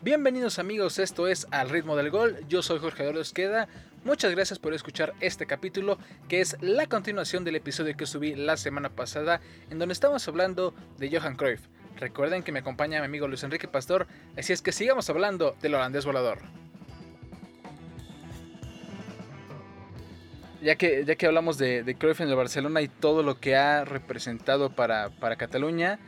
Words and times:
Bienvenidos 0.00 0.60
amigos, 0.60 1.00
esto 1.00 1.26
es 1.26 1.48
Al 1.50 1.70
ritmo 1.70 1.96
del 1.96 2.10
gol, 2.10 2.36
yo 2.48 2.62
soy 2.62 2.78
Jorge 2.78 3.02
Eduardo 3.02 3.20
Queda. 3.34 3.66
muchas 4.04 4.30
gracias 4.30 4.60
por 4.60 4.72
escuchar 4.72 5.12
este 5.18 5.44
capítulo 5.44 5.98
que 6.28 6.40
es 6.40 6.56
la 6.60 6.86
continuación 6.86 7.42
del 7.42 7.56
episodio 7.56 7.96
que 7.96 8.06
subí 8.06 8.36
la 8.36 8.56
semana 8.56 8.90
pasada 8.90 9.40
en 9.70 9.80
donde 9.80 9.94
estamos 9.94 10.28
hablando 10.28 10.72
de 10.98 11.10
Johan 11.10 11.34
Cruyff. 11.34 11.62
Recuerden 11.96 12.44
que 12.44 12.52
me 12.52 12.60
acompaña 12.60 13.00
mi 13.00 13.06
amigo 13.06 13.26
Luis 13.26 13.42
Enrique 13.42 13.66
Pastor, 13.66 14.06
así 14.36 14.52
es 14.52 14.62
que 14.62 14.70
sigamos 14.70 15.10
hablando 15.10 15.56
del 15.60 15.74
holandés 15.74 16.06
volador. 16.06 16.38
Ya 20.62 20.76
que, 20.76 21.04
ya 21.04 21.16
que 21.16 21.26
hablamos 21.26 21.58
de, 21.58 21.82
de 21.82 21.96
Cruyff 21.96 22.20
en 22.20 22.28
el 22.28 22.36
Barcelona 22.36 22.82
y 22.82 22.88
todo 22.88 23.24
lo 23.24 23.40
que 23.40 23.56
ha 23.56 23.84
representado 23.84 24.70
para, 24.70 25.10
para 25.10 25.34
Cataluña, 25.34 25.98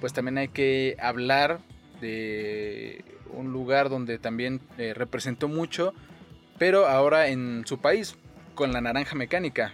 pues 0.00 0.12
también 0.12 0.36
hay 0.36 0.48
que 0.48 0.96
hablar 0.98 1.60
de 2.00 3.04
un 3.32 3.52
lugar 3.52 3.88
donde 3.88 4.18
también 4.18 4.60
eh, 4.78 4.94
representó 4.94 5.48
mucho, 5.48 5.92
pero 6.58 6.86
ahora 6.86 7.28
en 7.28 7.64
su 7.66 7.78
país, 7.78 8.16
con 8.54 8.72
la 8.72 8.80
naranja 8.80 9.14
mecánica. 9.14 9.72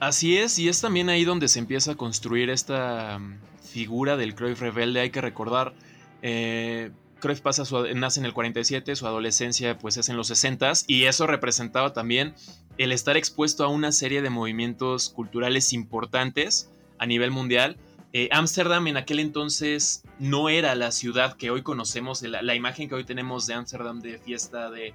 Así 0.00 0.38
es, 0.38 0.58
y 0.58 0.68
es 0.68 0.80
también 0.80 1.08
ahí 1.10 1.24
donde 1.24 1.48
se 1.48 1.58
empieza 1.58 1.92
a 1.92 1.94
construir 1.94 2.50
esta 2.50 3.18
mm, 3.18 3.38
figura 3.62 4.16
del 4.16 4.34
Cruyff 4.34 4.60
rebelde. 4.60 5.00
Hay 5.00 5.10
que 5.10 5.20
recordar, 5.20 5.74
eh, 6.22 6.90
Cruyff 7.20 7.40
pasa 7.40 7.64
su, 7.64 7.86
nace 7.94 8.20
en 8.20 8.26
el 8.26 8.32
47, 8.32 8.96
su 8.96 9.06
adolescencia 9.06 9.78
pues 9.78 9.98
es 9.98 10.08
en 10.08 10.16
los 10.16 10.28
60 10.28 10.72
y 10.86 11.04
eso 11.04 11.26
representaba 11.26 11.92
también 11.92 12.34
el 12.78 12.92
estar 12.92 13.16
expuesto 13.16 13.62
a 13.62 13.68
una 13.68 13.92
serie 13.92 14.22
de 14.22 14.30
movimientos 14.30 15.10
culturales 15.10 15.74
importantes 15.74 16.70
a 16.98 17.04
nivel 17.04 17.30
mundial 17.30 17.76
eh, 18.12 18.28
Ámsterdam 18.32 18.88
en 18.88 18.96
aquel 18.96 19.20
entonces 19.20 20.02
no 20.18 20.48
era 20.48 20.74
la 20.74 20.90
ciudad 20.90 21.36
que 21.36 21.50
hoy 21.50 21.62
conocemos, 21.62 22.22
la, 22.22 22.54
imagen 22.56 22.88
que 22.88 22.96
hoy 22.96 23.04
tenemos 23.04 23.46
de 23.46 23.54
Ámsterdam 23.54 24.00
de 24.00 24.18
fiesta, 24.18 24.70
de, 24.70 24.94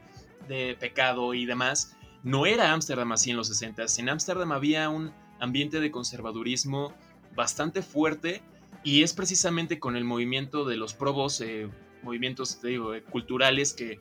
pecado 0.80 1.34
y 1.34 1.46
demás, 1.46 1.96
no 2.24 2.46
era 2.46 2.74
Ámsterdam 2.74 3.14
así 3.14 3.32
en 3.32 3.38
los 3.38 3.48
60. 3.48 3.86
En 3.98 4.10
Ámsterdam 4.10 4.52
había 4.52 4.90
un 4.90 5.12
ambiente 5.40 5.80
de 5.80 5.92
conservadurismo 5.92 6.94
bastante 7.36 7.82
fuerte 7.82 8.42
y 8.84 9.04
es 9.04 9.14
precisamente 9.14 9.80
con 9.80 9.96
el 9.96 10.04
movimiento 10.04 10.66
de 10.66 10.76
los 10.76 10.94
probos, 10.94 11.40
eh, 11.40 11.70
movimientos 12.04 12.62
digo, 12.62 12.94
eh, 12.94 13.02
culturales 13.02 13.74
que 13.74 14.00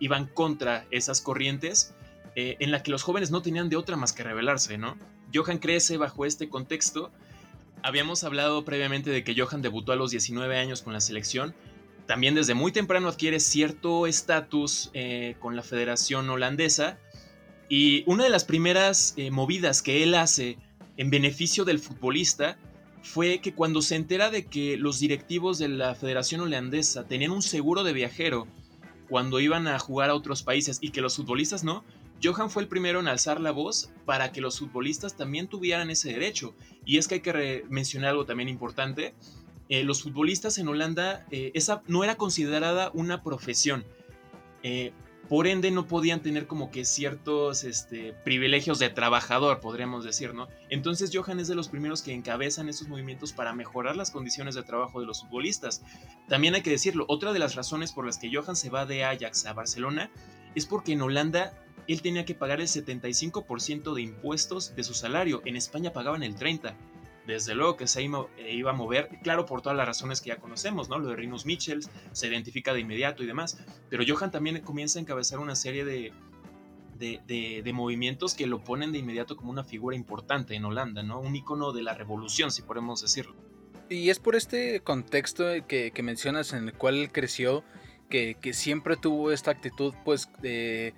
iban 0.00 0.26
contra 0.28 0.86
esas 0.90 1.20
corrientes, 1.20 1.94
en 2.34 2.70
la 2.70 2.82
que 2.82 2.90
los 2.90 3.02
jóvenes 3.02 3.30
no 3.30 3.42
tenían 3.42 3.68
de 3.68 3.76
otra 3.76 3.96
más 3.96 4.14
que 4.14 4.22
rebelarse, 4.22 4.78
¿no? 4.78 4.96
Johan 5.34 5.58
crece 5.58 5.98
bajo 5.98 6.24
este 6.24 6.48
contexto 6.48 7.10
Habíamos 7.82 8.24
hablado 8.24 8.64
previamente 8.64 9.10
de 9.10 9.22
que 9.22 9.34
Johan 9.40 9.62
debutó 9.62 9.92
a 9.92 9.96
los 9.96 10.10
19 10.10 10.58
años 10.58 10.82
con 10.82 10.92
la 10.92 11.00
selección. 11.00 11.54
También 12.06 12.34
desde 12.34 12.54
muy 12.54 12.72
temprano 12.72 13.08
adquiere 13.08 13.38
cierto 13.40 14.06
estatus 14.06 14.90
eh, 14.94 15.36
con 15.38 15.56
la 15.56 15.62
Federación 15.62 16.28
Holandesa. 16.28 16.98
Y 17.68 18.02
una 18.06 18.24
de 18.24 18.30
las 18.30 18.44
primeras 18.44 19.14
eh, 19.16 19.30
movidas 19.30 19.82
que 19.82 20.02
él 20.02 20.14
hace 20.14 20.58
en 20.96 21.10
beneficio 21.10 21.64
del 21.64 21.78
futbolista 21.78 22.58
fue 23.02 23.40
que 23.40 23.54
cuando 23.54 23.82
se 23.82 23.94
entera 23.94 24.30
de 24.30 24.46
que 24.46 24.76
los 24.76 24.98
directivos 24.98 25.58
de 25.58 25.68
la 25.68 25.94
Federación 25.94 26.40
Holandesa 26.40 27.06
tenían 27.06 27.30
un 27.30 27.42
seguro 27.42 27.84
de 27.84 27.92
viajero 27.92 28.48
cuando 29.08 29.40
iban 29.40 29.68
a 29.68 29.78
jugar 29.78 30.10
a 30.10 30.14
otros 30.14 30.42
países 30.42 30.78
y 30.80 30.90
que 30.90 31.00
los 31.00 31.16
futbolistas 31.16 31.64
no, 31.64 31.84
Johan 32.22 32.50
fue 32.50 32.62
el 32.62 32.68
primero 32.68 33.00
en 33.00 33.08
alzar 33.08 33.40
la 33.40 33.50
voz 33.50 33.90
para 34.04 34.32
que 34.32 34.40
los 34.40 34.58
futbolistas 34.58 35.16
también 35.16 35.48
tuvieran 35.48 35.90
ese 35.90 36.10
derecho. 36.12 36.54
Y 36.84 36.98
es 36.98 37.08
que 37.08 37.16
hay 37.16 37.20
que 37.20 37.64
mencionar 37.68 38.10
algo 38.10 38.24
también 38.24 38.48
importante. 38.48 39.14
Eh, 39.68 39.84
los 39.84 40.02
futbolistas 40.02 40.58
en 40.58 40.68
Holanda, 40.68 41.26
eh, 41.30 41.52
esa 41.54 41.82
no 41.86 42.02
era 42.04 42.16
considerada 42.16 42.90
una 42.94 43.22
profesión. 43.22 43.84
Eh, 44.62 44.92
por 45.28 45.46
ende, 45.46 45.70
no 45.70 45.86
podían 45.86 46.22
tener 46.22 46.46
como 46.46 46.70
que 46.70 46.86
ciertos 46.86 47.62
este, 47.62 48.14
privilegios 48.24 48.78
de 48.78 48.88
trabajador, 48.88 49.60
podríamos 49.60 50.02
decir, 50.02 50.32
¿no? 50.32 50.48
Entonces, 50.70 51.10
Johan 51.14 51.38
es 51.38 51.48
de 51.48 51.54
los 51.54 51.68
primeros 51.68 52.00
que 52.00 52.14
encabezan 52.14 52.70
esos 52.70 52.88
movimientos 52.88 53.34
para 53.34 53.52
mejorar 53.52 53.94
las 53.94 54.10
condiciones 54.10 54.54
de 54.54 54.62
trabajo 54.62 55.00
de 55.00 55.06
los 55.06 55.20
futbolistas. 55.20 55.82
También 56.28 56.54
hay 56.54 56.62
que 56.62 56.70
decirlo, 56.70 57.04
otra 57.08 57.34
de 57.34 57.40
las 57.40 57.56
razones 57.56 57.92
por 57.92 58.06
las 58.06 58.16
que 58.16 58.34
Johan 58.34 58.56
se 58.56 58.70
va 58.70 58.86
de 58.86 59.04
Ajax 59.04 59.44
a 59.44 59.52
Barcelona 59.52 60.10
es 60.54 60.64
porque 60.64 60.92
en 60.92 61.02
Holanda 61.02 61.52
él 61.88 62.02
tenía 62.02 62.24
que 62.24 62.34
pagar 62.34 62.60
el 62.60 62.68
75% 62.68 63.94
de 63.94 64.02
impuestos 64.02 64.76
de 64.76 64.84
su 64.84 64.94
salario. 64.94 65.42
En 65.44 65.56
España 65.56 65.92
pagaban 65.92 66.22
el 66.22 66.36
30%. 66.36 66.74
Desde 67.26 67.54
luego 67.54 67.76
que 67.76 67.86
se 67.86 68.00
eh, 68.02 68.54
iba 68.54 68.70
a 68.70 68.74
mover, 68.74 69.10
claro, 69.22 69.44
por 69.44 69.60
todas 69.60 69.76
las 69.76 69.86
razones 69.86 70.22
que 70.22 70.28
ya 70.28 70.36
conocemos, 70.36 70.88
¿no? 70.88 70.98
Lo 70.98 71.10
de 71.10 71.16
Rinus 71.16 71.44
Michels 71.44 71.90
se 72.12 72.26
identifica 72.26 72.72
de 72.72 72.80
inmediato 72.80 73.22
y 73.22 73.26
demás. 73.26 73.58
Pero 73.90 74.02
Johan 74.08 74.30
también 74.30 74.62
comienza 74.62 74.98
a 74.98 75.02
encabezar 75.02 75.38
una 75.38 75.54
serie 75.54 75.84
de, 75.84 76.10
de, 76.98 77.70
movimientos 77.74 78.34
que 78.34 78.46
lo 78.46 78.64
ponen 78.64 78.92
de 78.92 78.98
inmediato 78.98 79.36
como 79.36 79.50
una 79.50 79.62
figura 79.62 79.94
importante 79.94 80.54
en 80.54 80.64
Holanda, 80.64 81.02
¿no? 81.02 81.20
Un 81.20 81.36
icono 81.36 81.72
de 81.72 81.82
la 81.82 81.92
revolución, 81.92 82.50
si 82.50 82.62
podemos 82.62 83.02
decirlo. 83.02 83.34
Y 83.90 84.08
es 84.08 84.18
por 84.18 84.34
este 84.34 84.80
contexto 84.80 85.44
que, 85.66 85.92
mencionas 86.02 86.54
en 86.54 86.68
el 86.68 86.72
cual 86.72 87.10
creció, 87.12 87.62
que, 88.08 88.38
que, 88.40 88.54
siempre 88.54 88.96
tuvo 88.96 89.32
esta 89.32 89.50
actitud, 89.50 89.92
pues, 90.02 90.30
de 90.40 90.94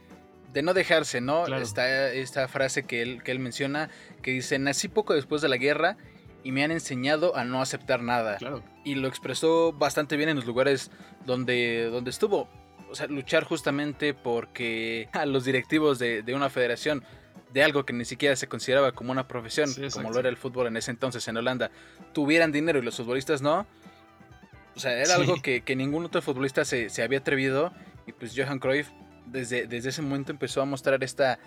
de 0.53 0.63
no 0.63 0.75
dejarse, 0.75 1.21
¿no? 1.21 1.47
Está 1.47 2.13
esta 2.13 2.49
frase 2.49 2.85
que 2.85 3.03
él, 3.03 3.23
que 3.23 3.31
él 3.31 3.39
menciona, 3.39 3.91
que 4.23 4.33
dice, 4.33 4.59
nací 4.59 4.89
poco 4.89 5.15
después 5.15 5.43
de 5.43 5.49
la 5.49 5.57
guerra 5.57 5.97
y 6.43 6.53
me 6.53 6.65
han 6.65 6.71
enseñado 6.71 7.37
a 7.37 7.45
no 7.45 7.61
aceptar 7.63 8.03
nada. 8.03 8.39
Y 8.85 8.97
lo 8.97 9.09
expresó 9.09 9.73
bastante 9.73 10.17
bien 10.17 10.29
en 10.29 10.37
los 10.37 10.47
lugares 10.47 10.91
donde, 11.27 11.89
donde 11.91 12.11
estuvo. 12.11 12.49
O 12.91 12.95
sea, 12.95 13.07
luchar 13.07 13.45
justamente 13.45 14.15
porque 14.15 15.09
a 15.13 15.25
los 15.27 15.45
directivos 15.45 15.99
de, 15.99 16.25
una 16.35 16.51
federación 16.51 17.05
de 17.53 17.63
algo 17.63 17.85
que 17.85 17.93
ni 17.93 18.05
siquiera 18.05 18.35
se 18.37 18.49
consideraba 18.49 18.93
como 18.93 19.13
una 19.13 19.29
profesión, 19.29 19.71
como 19.93 20.11
lo 20.11 20.19
era 20.19 20.29
el 20.29 20.37
fútbol 20.37 20.69
en 20.69 20.77
ese 20.77 20.91
entonces 20.91 21.27
en 21.29 21.37
Holanda, 21.37 21.71
tuvieran 22.13 22.53
dinero 22.53 22.79
y 22.79 22.83
los 22.83 22.97
futbolistas 22.97 23.43
no. 23.43 23.67
O 24.75 24.81
sea, 24.81 24.93
era 24.93 25.17
algo 25.17 25.37
que, 25.43 25.63
ningún 25.77 26.05
otro 26.05 26.23
futbolista 26.23 26.65
se, 26.65 26.89
se 26.89 27.03
había 27.03 27.19
atrevido. 27.19 27.73
Y 28.07 28.13
pues 28.13 28.33
Johan 28.35 28.59
Cruyff 28.59 28.89
desde, 29.27 29.77
ese 29.77 30.03
momento 30.03 30.33
empezó 30.33 30.63
a 30.63 30.65
mostrar 30.65 31.03
esta, 31.05 31.39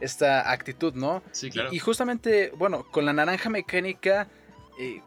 esta 0.00 0.50
actitud, 0.50 0.94
¿no? 0.94 1.22
Sí, 1.32 1.50
claro. 1.50 1.72
Y, 1.72 1.78
justamente, 1.78 2.52
bueno, 2.56 2.84
con 2.90 3.04
la 3.04 3.12
naranja 3.12 3.50
mecánica, 3.50 4.28
eh, 4.78 5.00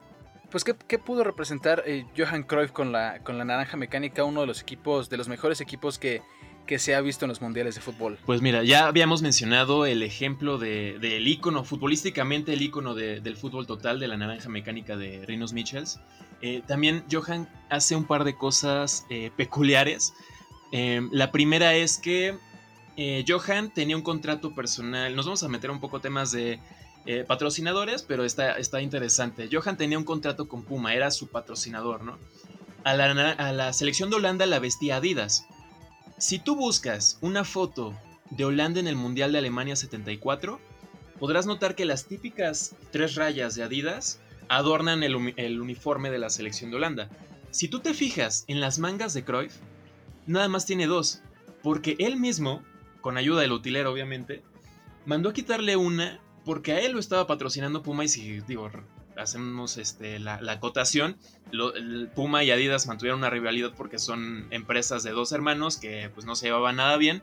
pues, 0.50 0.64
¿qué, 0.64 1.00
pudo 1.00 1.24
representar 1.24 1.84
eh, 1.86 2.06
Johan 2.18 2.44
Cruyff 2.44 2.72
con 2.72 2.92
la, 2.92 3.20
con 3.24 3.38
la 3.38 3.46
naranja 3.46 3.78
mecánica? 3.78 4.24
Uno 4.24 4.42
de 4.42 4.48
los 4.48 4.62
equipos, 4.62 5.10
de 5.10 5.18
los 5.18 5.28
mejores 5.28 5.62
equipos 5.62 5.98
que, 5.98 6.22
que 6.68 6.80
se 6.80 6.96
ha 6.96 7.02
visto 7.02 7.26
en 7.26 7.30
los 7.30 7.42
mundiales 7.42 7.76
de 7.76 7.82
fútbol. 7.82 8.18
Pues 8.26 8.42
mira, 8.42 8.64
ya 8.64 8.88
habíamos 8.88 9.22
mencionado 9.22 9.86
el 9.86 10.04
ejemplo 10.04 10.58
del 10.58 11.00
de, 11.02 11.20
ícono, 11.20 11.64
futbolísticamente 11.64 12.54
el 12.54 12.62
ícono 12.62 12.94
del 12.94 13.36
fútbol 13.36 13.66
total 13.66 14.00
de 14.00 14.08
la 14.08 14.18
naranja 14.18 14.48
mecánica 14.50 14.96
de 14.96 15.26
Rinos 15.26 15.54
Michels. 15.54 16.00
Eh, 16.42 16.62
también 16.68 17.04
Johan 17.12 17.50
hace 17.70 17.96
un 17.96 18.06
par 18.06 18.24
de 18.24 18.36
cosas 18.36 19.06
peculiares 19.38 20.14
Em, 20.76 21.08
la 21.12 21.32
primera 21.32 21.76
es 21.76 22.00
que 22.00 22.36
eh, 22.98 23.24
Johan 23.28 23.72
tenía 23.72 23.96
un 23.96 24.02
contrato 24.02 24.56
personal. 24.56 25.16
Nos 25.16 25.28
vamos 25.28 25.44
a 25.44 25.48
meter 25.48 25.70
un 25.70 25.80
poco 25.80 26.02
temas 26.02 26.32
de 26.32 26.60
eh, 27.06 27.24
patrocinadores, 27.28 28.02
pero 28.02 28.26
está, 28.26 28.58
está 28.58 28.82
interesante. 28.82 29.48
Johan 29.52 29.78
tenía 29.78 30.00
un 30.00 30.04
contrato 30.04 30.48
con 30.48 30.64
Puma, 30.64 30.96
era 30.96 31.12
su 31.12 31.28
patrocinador, 31.28 32.04
¿no? 32.04 32.18
A 32.84 32.96
la, 32.96 33.72
selección 33.72 34.10
de 34.10 34.16
Holanda 34.16 34.48
la 34.48 34.58
vestía 34.58 34.96
Adidas. 34.96 35.46
Si 36.18 36.40
tú 36.40 36.56
buscas 36.56 37.20
una 37.22 37.44
foto 37.44 37.94
de 38.32 38.46
Holanda 38.46 38.80
en 38.80 38.88
el 38.88 38.96
Mundial 38.96 39.32
de 39.32 39.38
Alemania 39.38 39.76
74, 39.76 40.60
podrás 41.20 41.46
notar 41.46 41.76
que 41.76 41.86
las 41.86 42.08
típicas 42.08 42.76
tres 42.92 43.14
rayas 43.14 43.54
de 43.54 43.62
Adidas 43.62 44.22
adornan 44.50 45.04
el, 45.04 45.36
el 45.38 45.62
uniforme 45.62 46.10
de 46.10 46.18
la 46.18 46.32
selección 46.32 46.72
de 46.72 46.78
Holanda. 46.78 47.10
Si 47.52 47.68
tú 47.68 47.80
te 47.80 47.94
fijas 47.94 48.44
en 48.48 48.60
las 48.60 48.80
mangas 48.80 49.14
de 49.14 49.24
Cruyff, 49.24 49.54
nada 50.26 50.48
más 50.48 50.66
tiene 50.66 50.88
dos. 50.88 51.22
Porque 51.62 51.96
él 52.00 52.18
mismo, 52.18 52.62
con 53.02 53.18
ayuda 53.18 53.42
del 53.42 53.52
utilero 53.52 53.92
obviamente, 53.92 54.44
mandó 55.06 55.30
a 55.30 55.34
quitarle 55.34 55.76
una 55.76 56.20
porque 56.46 56.74
a 56.74 56.82
él 56.82 56.94
lo 56.94 57.00
estaba 57.00 57.26
patrocinando 57.28 57.84
Puma 57.84 58.04
y 58.04 58.10
si 58.10 58.42
digo, 58.42 58.70
hacemos 59.16 59.78
este, 59.78 60.20
la, 60.20 60.40
acotación, 60.50 61.18
Puma 62.16 62.44
y 62.44 62.52
Adidas 62.52 62.88
mantuvieron 62.88 63.20
una 63.20 63.30
rivalidad 63.30 63.74
porque 63.76 63.98
son 63.98 64.48
empresas 64.50 65.04
de 65.04 65.12
dos 65.12 65.32
hermanos 65.32 65.78
que 65.78 66.10
pues 66.14 66.26
no 66.26 66.36
se 66.36 66.48
llevaban 66.48 66.78
nada 66.78 66.98
bien. 66.98 67.22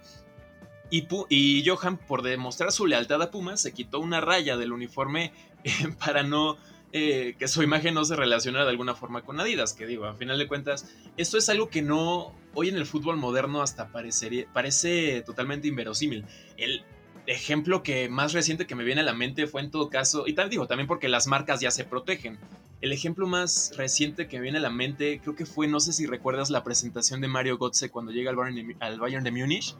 Y, 0.90 1.06
y 1.28 1.68
Johan, 1.68 1.98
por 1.98 2.22
demostrar 2.22 2.72
su 2.72 2.86
lealtad 2.86 3.22
a 3.22 3.30
Puma, 3.30 3.56
se 3.56 3.72
quitó 3.72 4.00
una 4.00 4.20
raya 4.20 4.56
del 4.56 4.72
uniforme 4.72 5.32
para 6.04 6.22
no 6.22 6.56
eh, 6.92 7.36
que 7.38 7.46
su 7.46 7.62
imagen 7.62 7.94
no 7.94 8.04
se 8.04 8.16
relaciona 8.16 8.64
de 8.64 8.70
alguna 8.70 8.96
forma 8.96 9.22
con 9.22 9.38
Adidas, 9.38 9.74
que 9.74 9.86
digo, 9.86 10.06
a 10.06 10.14
final 10.14 10.38
de 10.38 10.48
cuentas, 10.48 10.90
esto 11.16 11.38
es 11.38 11.48
algo 11.48 11.68
que 11.68 11.82
no, 11.82 12.34
hoy 12.54 12.68
en 12.68 12.76
el 12.76 12.86
fútbol 12.86 13.16
moderno 13.16 13.62
hasta 13.62 13.88
parecería, 13.88 14.46
parece 14.52 15.22
totalmente 15.22 15.68
inverosímil. 15.68 16.24
El 16.56 16.84
ejemplo 17.26 17.82
que 17.82 18.08
más 18.08 18.32
reciente 18.32 18.66
que 18.66 18.74
me 18.74 18.84
viene 18.84 19.02
a 19.02 19.04
la 19.04 19.14
mente 19.14 19.46
fue 19.46 19.60
en 19.60 19.70
todo 19.70 19.88
caso, 19.88 20.26
y 20.26 20.34
tal 20.34 20.50
digo, 20.50 20.66
también 20.66 20.86
porque 20.86 21.08
las 21.08 21.26
marcas 21.26 21.60
ya 21.60 21.70
se 21.70 21.84
protegen. 21.84 22.38
El 22.80 22.92
ejemplo 22.92 23.26
más 23.26 23.72
reciente 23.76 24.26
que 24.26 24.38
me 24.38 24.42
viene 24.42 24.58
a 24.58 24.62
la 24.62 24.70
mente, 24.70 25.20
creo 25.22 25.36
que 25.36 25.44
fue, 25.44 25.68
no 25.68 25.80
sé 25.80 25.92
si 25.92 26.06
recuerdas 26.06 26.50
la 26.50 26.64
presentación 26.64 27.20
de 27.20 27.28
Mario 27.28 27.58
Götze 27.58 27.90
cuando 27.90 28.10
llega 28.10 28.30
al 28.30 28.36
Bayern, 28.36 28.76
al 28.80 28.98
Bayern 28.98 29.24
de 29.24 29.30
Múnich. 29.30 29.76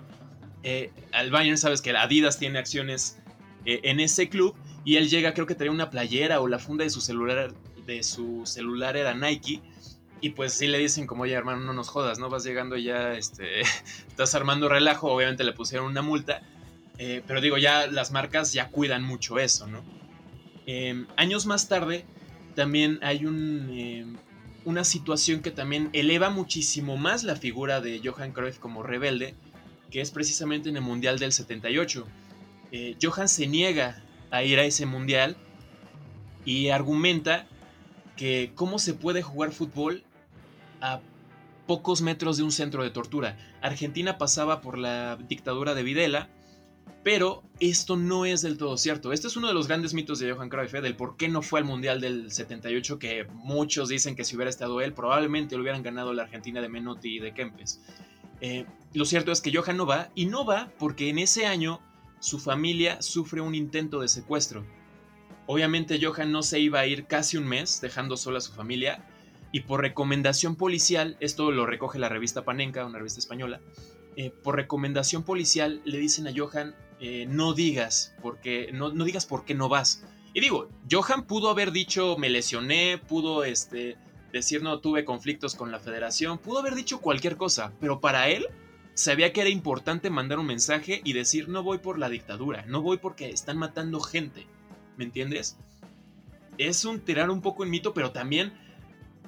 Eh, 0.63 0.91
al 1.13 1.31
Bayern, 1.31 1.57
sabes 1.57 1.81
que 1.81 1.97
Adidas 1.97 2.39
tiene 2.39 2.59
acciones 2.59 3.19
eh, 3.65 3.81
en 3.85 4.01
ese 4.01 4.29
club 4.29 4.55
y 4.85 4.97
él 4.97 5.09
llega, 5.09 5.33
creo 5.33 5.47
que 5.47 5.55
traía 5.55 5.73
una 5.73 5.91
playera 5.91 6.41
o 6.41 6.49
la 6.49 6.59
funda 6.59 6.85
de 6.85 6.91
su 6.91 7.01
celular, 7.01 7.55
de 7.87 8.03
su 8.03 8.43
celular 8.45 8.97
era 8.97 9.15
Nike. 9.15 9.63
Y 10.21 10.31
pues 10.31 10.53
sí 10.53 10.67
le 10.67 10.79
dicen 10.79 11.07
como, 11.07 11.23
oye 11.23 11.33
hermano, 11.33 11.61
no 11.61 11.73
nos 11.73 11.89
jodas, 11.89 12.19
¿no? 12.19 12.29
Vas 12.29 12.45
llegando 12.45 12.77
ya, 12.77 13.15
este, 13.15 13.61
estás 14.09 14.35
armando 14.35 14.69
relajo, 14.69 15.11
obviamente 15.11 15.45
le 15.45 15.53
pusieron 15.53 15.87
una 15.87 16.03
multa. 16.03 16.43
Eh, 16.99 17.23
pero 17.27 17.41
digo, 17.41 17.57
ya 17.57 17.87
las 17.87 18.11
marcas 18.11 18.53
ya 18.53 18.69
cuidan 18.69 19.03
mucho 19.03 19.39
eso, 19.39 19.67
¿no? 19.67 19.83
Em, 20.67 21.07
años 21.17 21.47
más 21.47 21.69
tarde, 21.69 22.05
también 22.55 22.99
hay 23.03 23.25
un, 23.25 23.71
em, 23.73 24.17
una 24.65 24.85
situación 24.85 25.41
que 25.41 25.51
también 25.51 25.89
eleva 25.95 26.29
muchísimo 26.29 26.97
más 26.99 27.25
la 27.25 27.37
figura 27.37 27.81
de 27.81 28.01
Johan 28.05 28.33
Cruyff 28.33 28.59
como 28.59 28.83
rebelde, 28.83 29.35
que 29.91 30.01
es 30.03 30.11
precisamente 30.11 30.69
en 30.69 30.77
el 30.77 30.83
Mundial 30.83 31.19
del 31.19 31.33
78. 31.33 32.07
Eh, 32.73 32.97
Johan 33.01 33.29
se 33.29 33.47
niega 33.47 34.03
a 34.31 34.45
ir 34.45 34.59
a 34.59 34.65
ese 34.65 34.87
Mundial 34.87 35.37
y 36.45 36.69
argumenta 36.69 37.47
que 38.17 38.53
cómo 38.55 38.79
se 38.79 38.95
puede 38.95 39.23
jugar 39.23 39.53
fútbol 39.53 40.05
a 40.81 41.01
pocos 41.67 42.03
metros 42.03 42.37
de 42.37 42.43
un 42.43 42.53
centro 42.53 42.83
de 42.83 42.91
tortura. 42.91 43.37
Argentina 43.63 44.19
pasaba 44.19 44.61
por 44.61 44.79
la 44.79 45.17
dictadura 45.17 45.75
de 45.75 45.83
Videla, 45.83 46.29
pero 47.03 47.43
esto 47.61 47.97
no 47.97 48.27
es 48.27 48.43
del 48.43 48.59
todo 48.59 48.77
cierto. 48.77 49.13
Este 49.13 49.29
es 49.29 49.37
uno 49.37 49.49
de 49.49 49.55
los 49.55 49.69
grandes 49.69 49.95
mitos 49.95 50.19
de 50.19 50.33
Johan 50.33 50.49
Cruyff, 50.49 50.75
¿eh? 50.75 50.81
del 50.81 50.97
por 50.97 51.17
qué 51.17 51.29
no 51.29 51.43
fue 51.43 51.61
al 51.61 51.65
Mundial 51.65 52.01
del 52.01 52.31
78, 52.31 52.99
que 52.99 53.27
muchos 53.33 53.89
dicen 53.89 54.17
que 54.17 54.25
si 54.25 54.37
hubiera 54.37 54.51
estado 54.51 54.81
él, 54.81 54.93
probablemente 54.93 55.57
lo 55.57 55.63
hubieran 55.63 55.83
ganado 55.83 56.13
la 56.13 56.25
Argentina 56.25 56.61
de 56.61 56.69
Menotti 56.69 57.17
y 57.17 57.19
de 57.21 57.33
Kempes. 57.33 57.81
Eh, 58.41 58.67
lo 58.93 59.05
cierto 59.05 59.33
es 59.33 59.41
que 59.41 59.55
Johan 59.55 59.77
no 59.77 59.87
va, 59.87 60.11
y 60.15 60.27
no 60.27 60.45
va 60.45 60.73
porque 60.79 61.09
en 61.09 61.19
ese 61.19 61.47
año 61.47 61.81
su 62.19 62.39
familia 62.39 63.01
sufre 63.01 63.41
un 63.41 63.55
intento 63.55 64.01
de 64.01 64.09
secuestro. 64.09 64.65
Obviamente 65.47 65.99
Johan 66.03 66.33
no 66.33 66.43
se 66.43 66.61
iba 66.61 66.81
a 66.81 66.87
ir 66.87 67.07
casi 67.07 67.37
un 67.37 67.47
mes 67.47 67.81
dejando 67.81 68.17
sola 68.17 68.39
a 68.39 68.43
su 68.43 68.53
familia, 68.53 69.05
y 69.53 69.61
por 69.61 69.81
recomendación 69.81 70.57
policial, 70.57 71.17
esto 71.21 71.51
lo 71.51 71.67
recoge 71.67 71.99
la 71.99 72.09
revista 72.09 72.45
Panenka, 72.45 72.87
una 72.87 72.99
revista 72.99 73.21
española, 73.21 73.61
eh, 74.17 74.31
por 74.31 74.57
recomendación 74.57 75.23
policial 75.23 75.81
le 75.85 75.99
dicen 75.99 76.27
a 76.29 76.33
Johan, 76.37 76.75
eh, 77.01 77.27
no 77.29 77.55
digas, 77.55 78.15
porque, 78.23 78.71
no, 78.73 78.93
no, 78.93 79.05
digas 79.05 79.27
por 79.27 79.45
qué 79.45 79.55
no 79.55 79.69
vas. 79.69 80.05
Y 80.35 80.41
digo, 80.41 80.69
Johan 80.91 81.27
pudo 81.27 81.49
haber 81.49 81.73
dicho 81.73 82.17
me 82.19 82.29
lesioné, 82.29 82.99
pudo 82.99 83.45
este, 83.45 83.97
decir 84.33 84.63
no 84.63 84.81
tuve 84.81 85.05
conflictos 85.05 85.55
con 85.55 85.73
la 85.73 85.81
federación, 85.81 86.39
pudo 86.39 86.59
haber 86.59 86.75
dicho 86.75 87.01
cualquier 87.01 87.37
cosa, 87.37 87.73
pero 87.81 88.01
para 88.01 88.29
él 88.29 88.47
sabía 88.95 89.33
que 89.33 89.41
era 89.41 89.51
importante 89.51 90.11
mandar 90.11 90.39
un 90.39 90.47
mensaje 90.47 91.01
y 91.05 91.13
decir 91.13 91.49
no 91.49 91.63
voy 91.63 91.79
por 91.79 91.99
la 91.99 92.09
dictadura, 92.09 92.65
no 92.67 92.83
voy 92.83 92.99
porque 92.99 93.31
están 93.31 93.59
matando 93.59 94.01
gente, 94.01 94.47
¿me 94.97 95.05
entiendes? 95.05 95.57
Es 96.59 96.85
un 96.85 97.01
tirar 97.01 97.31
un 97.31 97.41
poco 97.41 97.65
en 97.65 97.71
mito, 97.71 97.95
pero 97.95 98.13
también 98.13 98.53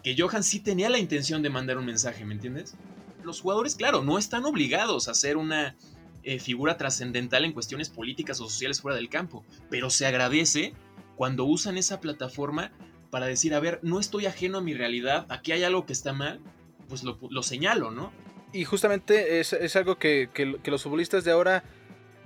que 0.02 0.16
Johan 0.18 0.42
sí 0.42 0.60
tenía 0.60 0.90
la 0.90 0.98
intención 0.98 1.42
de 1.42 1.50
mandar 1.50 1.78
un 1.78 1.86
mensaje, 1.86 2.24
¿me 2.24 2.34
entiendes? 2.34 2.74
Los 3.22 3.40
jugadores, 3.40 3.76
claro, 3.76 4.02
no 4.02 4.18
están 4.18 4.44
obligados 4.44 5.08
a 5.08 5.14
ser 5.14 5.36
una 5.36 5.76
eh, 6.24 6.38
figura 6.40 6.76
trascendental 6.76 7.44
en 7.44 7.52
cuestiones 7.52 7.88
políticas 7.88 8.40
o 8.40 8.44
sociales 8.48 8.80
fuera 8.80 8.96
del 8.96 9.08
campo, 9.08 9.44
pero 9.70 9.90
se 9.90 10.06
agradece 10.06 10.74
cuando 11.16 11.44
usan 11.44 11.78
esa 11.78 12.00
plataforma 12.00 12.72
para 13.10 13.26
decir, 13.26 13.54
a 13.54 13.60
ver, 13.60 13.78
no 13.82 14.00
estoy 14.00 14.26
ajeno 14.26 14.58
a 14.58 14.60
mi 14.62 14.74
realidad, 14.74 15.26
aquí 15.28 15.52
hay 15.52 15.62
algo 15.64 15.86
que 15.86 15.92
está 15.92 16.12
mal, 16.12 16.40
pues 16.88 17.04
lo, 17.04 17.42
señalo, 17.42 17.90
¿no? 17.90 18.12
Y 18.52 18.64
justamente 18.64 19.40
es, 19.40 19.76
algo 19.76 19.98
que, 19.98 20.30
que 20.32 20.70
los 20.70 20.82
futbolistas 20.82 21.24
de 21.24 21.30
ahora 21.30 21.64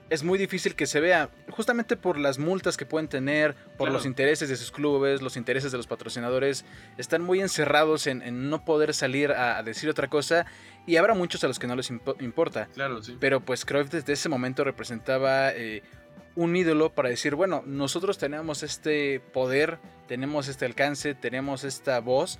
es 0.08 0.22
muy 0.22 0.38
difícil 0.38 0.74
que 0.74 0.86
se 0.86 1.00
vea, 1.00 1.30
justamente 1.50 1.96
por 1.96 2.18
las 2.18 2.38
multas 2.38 2.76
que 2.76 2.86
pueden 2.86 3.08
tener, 3.08 3.54
por 3.76 3.90
los 3.90 4.06
intereses 4.06 4.48
de 4.48 4.56
sus 4.56 4.70
clubes, 4.70 5.20
los 5.20 5.36
intereses 5.36 5.72
de 5.72 5.78
los 5.78 5.86
patrocinadores, 5.86 6.64
están 6.96 7.22
muy 7.22 7.40
encerrados 7.40 8.06
en, 8.06 8.48
no 8.48 8.64
poder 8.64 8.94
salir 8.94 9.32
a, 9.32 9.62
decir 9.62 9.90
otra 9.90 10.08
cosa 10.08 10.46
y 10.86 10.96
habrá 10.96 11.14
muchos 11.14 11.42
a 11.44 11.48
los 11.48 11.58
que 11.58 11.66
no 11.66 11.74
les 11.74 11.90
importa. 11.90 12.68
Claro, 12.74 13.02
sí. 13.02 13.16
Pero 13.18 13.40
pues 13.40 13.64
Cruyff 13.64 13.90
desde 13.90 14.12
ese 14.12 14.28
momento 14.28 14.62
representaba 14.62 15.50
eh, 15.50 15.82
un 16.36 16.54
ídolo 16.54 16.90
para 16.90 17.08
decir, 17.08 17.34
bueno, 17.34 17.62
nosotros 17.66 18.18
tenemos 18.18 18.62
este 18.62 19.20
poder, 19.32 19.78
tenemos 20.06 20.46
este 20.48 20.66
alcance, 20.66 21.14
tenemos 21.14 21.64
esta 21.64 21.98
voz, 22.00 22.38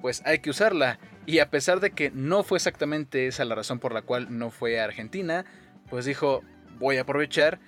pues 0.00 0.22
hay 0.24 0.40
que 0.40 0.50
usarla. 0.50 0.98
Y 1.26 1.38
a 1.38 1.50
pesar 1.50 1.78
de 1.78 1.92
que 1.92 2.10
no 2.10 2.42
fue 2.42 2.58
exactamente 2.58 3.28
esa 3.28 3.44
la 3.44 3.54
razón 3.54 3.78
por 3.78 3.92
la 3.92 4.02
cual 4.02 4.36
no 4.36 4.50
fue 4.50 4.80
a 4.80 4.84
Argentina, 4.84 5.44
pues 5.88 6.06
dijo, 6.06 6.42
voy 6.78 6.98
a 6.98 7.02
aprovechar 7.02 7.60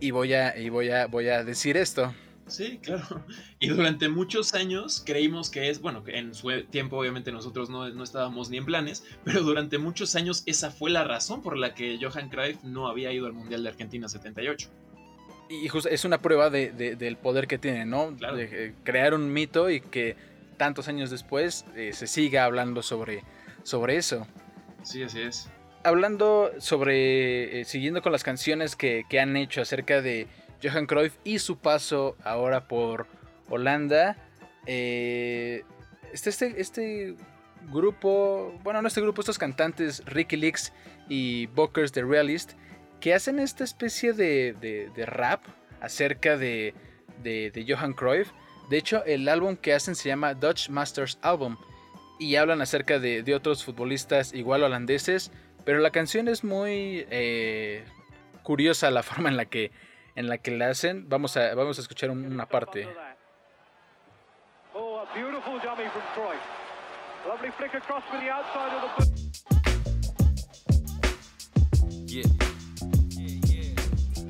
y 0.00 0.10
voy 0.10 0.34
a, 0.34 0.56
y 0.56 0.68
voy 0.68 0.90
a, 0.90 1.06
voy 1.06 1.28
a 1.28 1.44
decir 1.44 1.76
esto. 1.76 2.12
Sí, 2.46 2.78
claro. 2.82 3.24
Y 3.58 3.68
durante 3.68 4.10
muchos 4.10 4.52
años 4.52 5.02
creímos 5.04 5.48
que 5.48 5.70
es, 5.70 5.80
bueno, 5.80 6.04
que 6.04 6.18
en 6.18 6.34
su 6.34 6.50
tiempo 6.64 6.98
obviamente 6.98 7.32
nosotros 7.32 7.70
no, 7.70 7.88
no, 7.88 8.04
estábamos 8.04 8.50
ni 8.50 8.58
en 8.58 8.66
planes, 8.66 9.04
pero 9.24 9.42
durante 9.42 9.78
muchos 9.78 10.14
años 10.14 10.42
esa 10.44 10.70
fue 10.70 10.90
la 10.90 11.04
razón 11.04 11.42
por 11.42 11.56
la 11.56 11.74
que 11.74 11.98
Johan 12.00 12.28
Cruyff 12.28 12.62
no 12.62 12.86
había 12.86 13.12
ido 13.12 13.26
al 13.26 13.32
Mundial 13.32 13.62
de 13.62 13.70
Argentina 13.70 14.08
78. 14.08 14.68
Y 15.48 15.68
es 15.90 16.04
una 16.04 16.20
prueba 16.20 16.50
de, 16.50 16.72
del 16.72 17.16
poder 17.16 17.46
que 17.46 17.56
tiene, 17.56 17.86
¿no? 17.86 18.10
De 18.10 18.74
crear 18.82 19.14
un 19.14 19.32
mito 19.32 19.70
y 19.70 19.80
que 19.80 20.16
tantos 20.56 20.88
años 20.88 21.08
después 21.10 21.64
eh, 21.76 21.92
se 21.92 22.06
siga 22.06 22.44
hablando 22.44 22.82
sobre, 22.82 23.22
sobre 23.62 23.96
eso. 23.96 24.26
Sí, 24.82 25.02
así 25.02 25.20
es 25.20 25.48
hablando 25.86 26.50
sobre, 26.58 27.60
eh, 27.60 27.64
siguiendo 27.64 28.02
con 28.02 28.10
las 28.10 28.24
canciones 28.24 28.74
que, 28.74 29.06
han 29.20 29.36
hecho 29.36 29.62
acerca 29.62 30.02
de 30.02 30.26
Johan 30.60 30.86
Cruyff 30.86 31.14
y 31.22 31.38
su 31.38 31.58
paso 31.58 32.16
ahora 32.24 32.66
por 32.66 33.06
Holanda, 33.48 34.16
este, 34.66 35.64
este, 36.12 36.60
este, 36.60 37.14
grupo, 37.70 38.58
bueno, 38.64 38.82
no 38.82 38.88
este 38.88 39.00
grupo, 39.00 39.20
estos 39.20 39.38
cantantes 39.38 40.02
Ricky 40.06 40.36
Leaks 40.36 40.72
y 41.08 41.46
Bokers 41.46 41.92
The 41.92 42.02
Realist, 42.02 42.54
que 43.00 43.14
hacen 43.14 43.38
esta 43.38 43.62
especie 43.62 44.12
de, 44.12 44.90
rap 45.06 45.44
acerca 45.80 46.36
de, 46.36 46.74
de, 47.22 47.64
Johan 47.68 47.92
Cruyff. 47.92 48.30
De 48.70 48.78
hecho, 48.78 49.04
el 49.04 49.28
álbum 49.28 49.54
que 49.54 49.72
hacen 49.72 49.94
se 49.94 50.08
llama 50.08 50.34
Dutch 50.34 50.68
Masters 50.68 51.18
Album 51.22 51.56
y 52.18 52.34
hablan 52.34 52.60
acerca 52.60 52.98
de, 52.98 53.22
de 53.22 53.34
otros 53.36 53.62
futbolistas 53.62 54.34
igual 54.34 54.64
holandeses 54.64 55.30
pero 55.66 55.80
la 55.80 55.90
canción 55.90 56.28
es 56.28 56.44
muy 56.44 57.06
eh, 57.10 57.84
curiosa 58.44 58.90
la 58.90 59.02
forma 59.02 59.28
en 59.28 59.36
la 59.36 59.44
que 59.44 59.72
en 60.14 60.28
la 60.28 60.38
que 60.38 60.52
la 60.52 60.70
hacen. 60.70 61.10
Vamos 61.10 61.36
a 61.36 61.54
vamos 61.54 61.76
a 61.76 61.82
escuchar 61.82 62.08
una 62.10 62.46
parte. 62.46 62.88
Oh, 64.72 65.04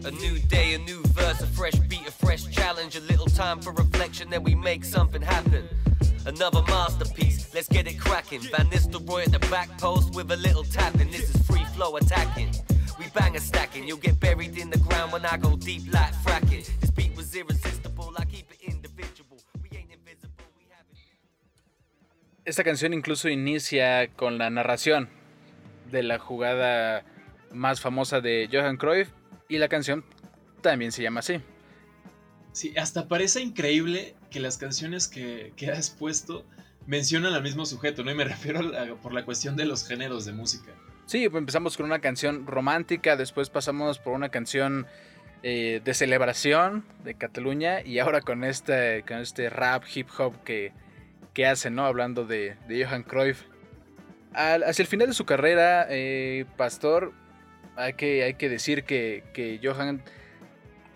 A 0.06 0.10
new 0.12 0.38
day, 0.38 0.74
a 0.74 0.78
new 0.78 1.02
verse, 1.18 1.40
a 1.40 1.48
fresh 1.48 1.74
beat, 1.88 2.06
a 2.06 2.12
fresh 2.12 2.48
challenge, 2.50 2.94
a 2.94 3.00
little 3.00 3.26
time 3.26 3.60
for 3.60 3.72
reflection, 3.72 4.30
then 4.30 4.44
we 4.44 4.54
make 4.54 4.84
something 4.84 5.20
happen. 5.20 5.64
Another 6.24 6.62
masterpiece, 6.62 7.52
let's 7.52 7.66
get 7.66 7.88
it 7.88 7.98
cracking. 7.98 8.40
Van 8.52 8.66
Nistelrooy 8.70 9.24
at 9.26 9.32
the 9.32 9.40
back 9.50 9.68
post 9.78 10.14
with 10.14 10.30
a 10.30 10.36
little 10.36 10.62
tapping. 10.62 11.10
This 11.10 11.34
is 11.34 11.42
free 11.44 11.64
flow 11.74 11.96
attacking. 11.96 12.52
We 13.00 13.06
bang 13.14 13.34
a 13.34 13.40
stacking, 13.40 13.88
you'll 13.88 13.98
get 13.98 14.20
buried 14.20 14.56
in 14.56 14.70
the 14.70 14.78
ground 14.78 15.10
when 15.10 15.26
I 15.26 15.38
go 15.38 15.56
deep 15.56 15.92
like 15.92 16.14
fracking. 16.22 16.64
This 16.80 16.92
beat 16.92 17.16
was 17.16 17.34
irresistible, 17.34 18.14
I 18.16 18.26
keep 18.26 18.48
it 18.52 18.60
individual. 18.62 19.38
We 19.60 19.76
ain't 19.76 19.90
invisible, 19.90 20.46
we 20.56 20.66
have 20.70 20.86
it. 20.92 20.98
Esta 22.44 22.62
canción 22.62 22.94
incluso 22.94 23.28
inicia 23.28 24.06
con 24.14 24.38
la 24.38 24.50
narración 24.50 25.08
de 25.90 26.04
la 26.04 26.20
jugada 26.20 27.02
más 27.50 27.80
famosa 27.80 28.20
de 28.20 28.48
Johan 28.52 28.76
Cruyff 28.76 29.08
y 29.48 29.58
la 29.58 29.68
canción 29.68 30.04
también 30.60 30.92
se 30.92 31.02
llama 31.02 31.20
así. 31.20 31.40
Sí, 32.52 32.72
hasta 32.76 33.06
parece 33.06 33.42
increíble 33.42 34.14
que 34.30 34.40
las 34.40 34.56
canciones 34.56 35.08
que, 35.08 35.52
has 35.70 35.90
puesto 35.90 36.46
mencionan 36.86 37.34
al 37.34 37.42
mismo 37.42 37.66
sujeto, 37.66 38.02
¿no? 38.02 38.10
Y 38.10 38.14
me 38.14 38.24
refiero 38.34 38.60
por 39.02 39.12
la 39.12 39.24
cuestión 39.24 39.56
de 39.56 39.66
los 39.66 39.86
géneros 39.86 40.24
de 40.24 40.32
música. 40.32 40.72
Sí, 41.06 41.28
pues 41.28 41.40
empezamos 41.40 41.76
con 41.76 41.86
una 41.86 42.00
canción 42.00 42.46
romántica, 42.46 43.16
después 43.16 43.50
pasamos 43.50 43.98
por 43.98 44.14
una 44.14 44.30
canción 44.30 44.86
eh, 45.42 45.80
de 45.84 45.94
celebración 45.94 46.84
de 47.04 47.14
Cataluña 47.14 47.82
y 47.82 47.98
ahora 47.98 48.22
con 48.22 48.42
este, 48.42 49.04
con 49.06 49.18
este 49.18 49.48
rap 49.50 49.84
hip 49.94 50.08
hop 50.18 50.42
que, 50.42 50.72
que 51.34 51.46
hace, 51.46 51.70
¿no? 51.70 51.84
Hablando 51.84 52.24
de, 52.24 52.56
Johan 52.68 53.02
Cruyff. 53.02 53.42
hacia 54.32 54.82
el 54.82 54.88
final 54.88 55.08
de 55.08 55.14
su 55.14 55.26
carrera, 55.26 55.86
eh, 55.90 56.46
Pastor, 56.56 57.12
hay 57.76 57.94
que, 57.94 58.24
hay 58.24 58.34
que 58.34 58.48
decir 58.48 58.84
que, 58.84 59.24
que 59.32 59.60
Johan 59.62 60.02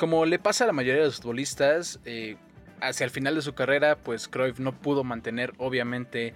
como 0.00 0.24
le 0.24 0.38
pasa 0.38 0.64
a 0.64 0.66
la 0.66 0.72
mayoría 0.72 1.02
de 1.02 1.08
los 1.08 1.16
futbolistas, 1.18 2.00
eh, 2.06 2.36
hacia 2.80 3.04
el 3.04 3.10
final 3.10 3.34
de 3.34 3.42
su 3.42 3.52
carrera, 3.52 3.98
pues 3.98 4.28
Cruyff 4.28 4.58
no 4.58 4.72
pudo 4.72 5.04
mantener 5.04 5.52
obviamente 5.58 6.32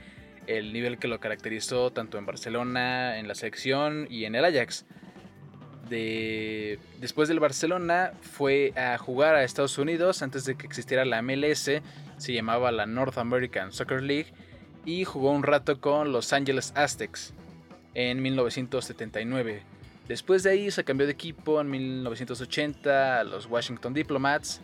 el 0.47 0.75
nivel 0.75 0.99
que 0.99 1.09
lo 1.09 1.19
caracterizó 1.19 1.91
tanto 1.91 2.19
en 2.19 2.27
Barcelona, 2.27 3.19
en 3.19 3.27
la 3.27 3.35
selección 3.35 4.07
y 4.11 4.27
en 4.27 4.35
el 4.35 4.45
Ajax. 4.45 4.85
De... 5.89 6.79
Después 7.01 7.27
del 7.31 7.41
Barcelona 7.41 8.13
fue 8.21 8.75
a 8.77 8.99
jugar 8.99 9.35
a 9.35 9.45
Estados 9.45 9.79
Unidos 9.79 10.21
antes 10.21 10.45
de 10.45 10.57
que 10.57 10.67
existiera 10.67 11.07
la 11.07 11.23
MLS, 11.23 11.71
se 12.19 12.33
llamaba 12.35 12.71
la 12.71 12.85
North 12.85 13.17
American 13.17 13.73
Soccer 13.73 14.03
League 14.03 14.35
y 14.85 15.05
jugó 15.05 15.31
un 15.31 15.43
rato 15.43 15.81
con 15.81 16.13
Los 16.13 16.35
Angeles 16.35 16.75
Aztecs 16.77 17.33
en 17.95 18.21
1979. 18.21 19.74
Después 20.09 20.43
de 20.43 20.51
ahí 20.51 20.71
se 20.71 20.85
cambió 20.85 21.07
de 21.07 21.13
equipo 21.13 21.61
en 21.61 21.71
1980 21.71 23.21
a 23.21 23.25
los 23.25 23.47
Washington 23.47 23.95
Diplomats, 23.95 24.61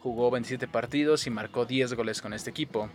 jugó 0.00 0.30
27 0.30 0.68
partidos 0.68 1.26
y 1.26 1.30
marcó 1.30 1.64
10 1.64 1.94
goles 1.94 2.20
con 2.20 2.34
este 2.34 2.50
equipo. 2.50 2.90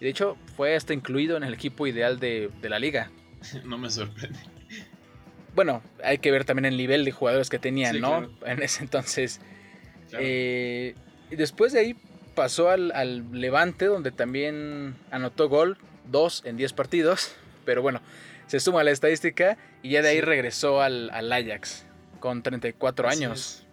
Y 0.00 0.04
de 0.04 0.10
hecho 0.10 0.36
fue 0.56 0.76
hasta 0.76 0.92
incluido 0.92 1.36
en 1.36 1.42
el 1.44 1.54
equipo 1.54 1.86
ideal 1.86 2.18
de, 2.20 2.50
la 2.62 2.78
liga. 2.78 3.10
No 3.64 3.78
me 3.78 3.88
sorprende. 3.88 4.38
Bueno, 5.54 5.82
hay 6.04 6.18
que 6.18 6.30
ver 6.30 6.44
también 6.44 6.66
el 6.66 6.76
nivel 6.76 7.04
de 7.04 7.10
jugadores 7.10 7.48
que 7.48 7.58
tenían, 7.58 8.00
¿no? 8.00 8.30
En 8.44 8.62
ese 8.62 8.82
entonces. 8.82 9.40
Eh, 10.12 10.94
y 11.30 11.36
después 11.36 11.72
de 11.72 11.80
ahí 11.80 11.96
pasó 12.34 12.70
al, 12.70 13.24
Levante, 13.32 13.86
donde 13.86 14.12
también 14.12 14.94
anotó 15.10 15.48
gol, 15.48 15.78
dos 16.10 16.42
en 16.44 16.56
10 16.56 16.72
partidos. 16.74 17.34
Pero 17.64 17.82
bueno, 17.82 18.00
se 18.50 18.58
suma 18.58 18.80
a 18.80 18.84
la 18.84 18.90
estadística 18.90 19.56
y 19.80 19.90
ya 19.90 20.02
de 20.02 20.08
ahí 20.08 20.20
regresó 20.20 20.80
al, 20.82 21.08
al, 21.10 21.32
Ajax 21.32 21.86
con 22.18 22.42
34 22.42 23.08
años. 23.08 23.64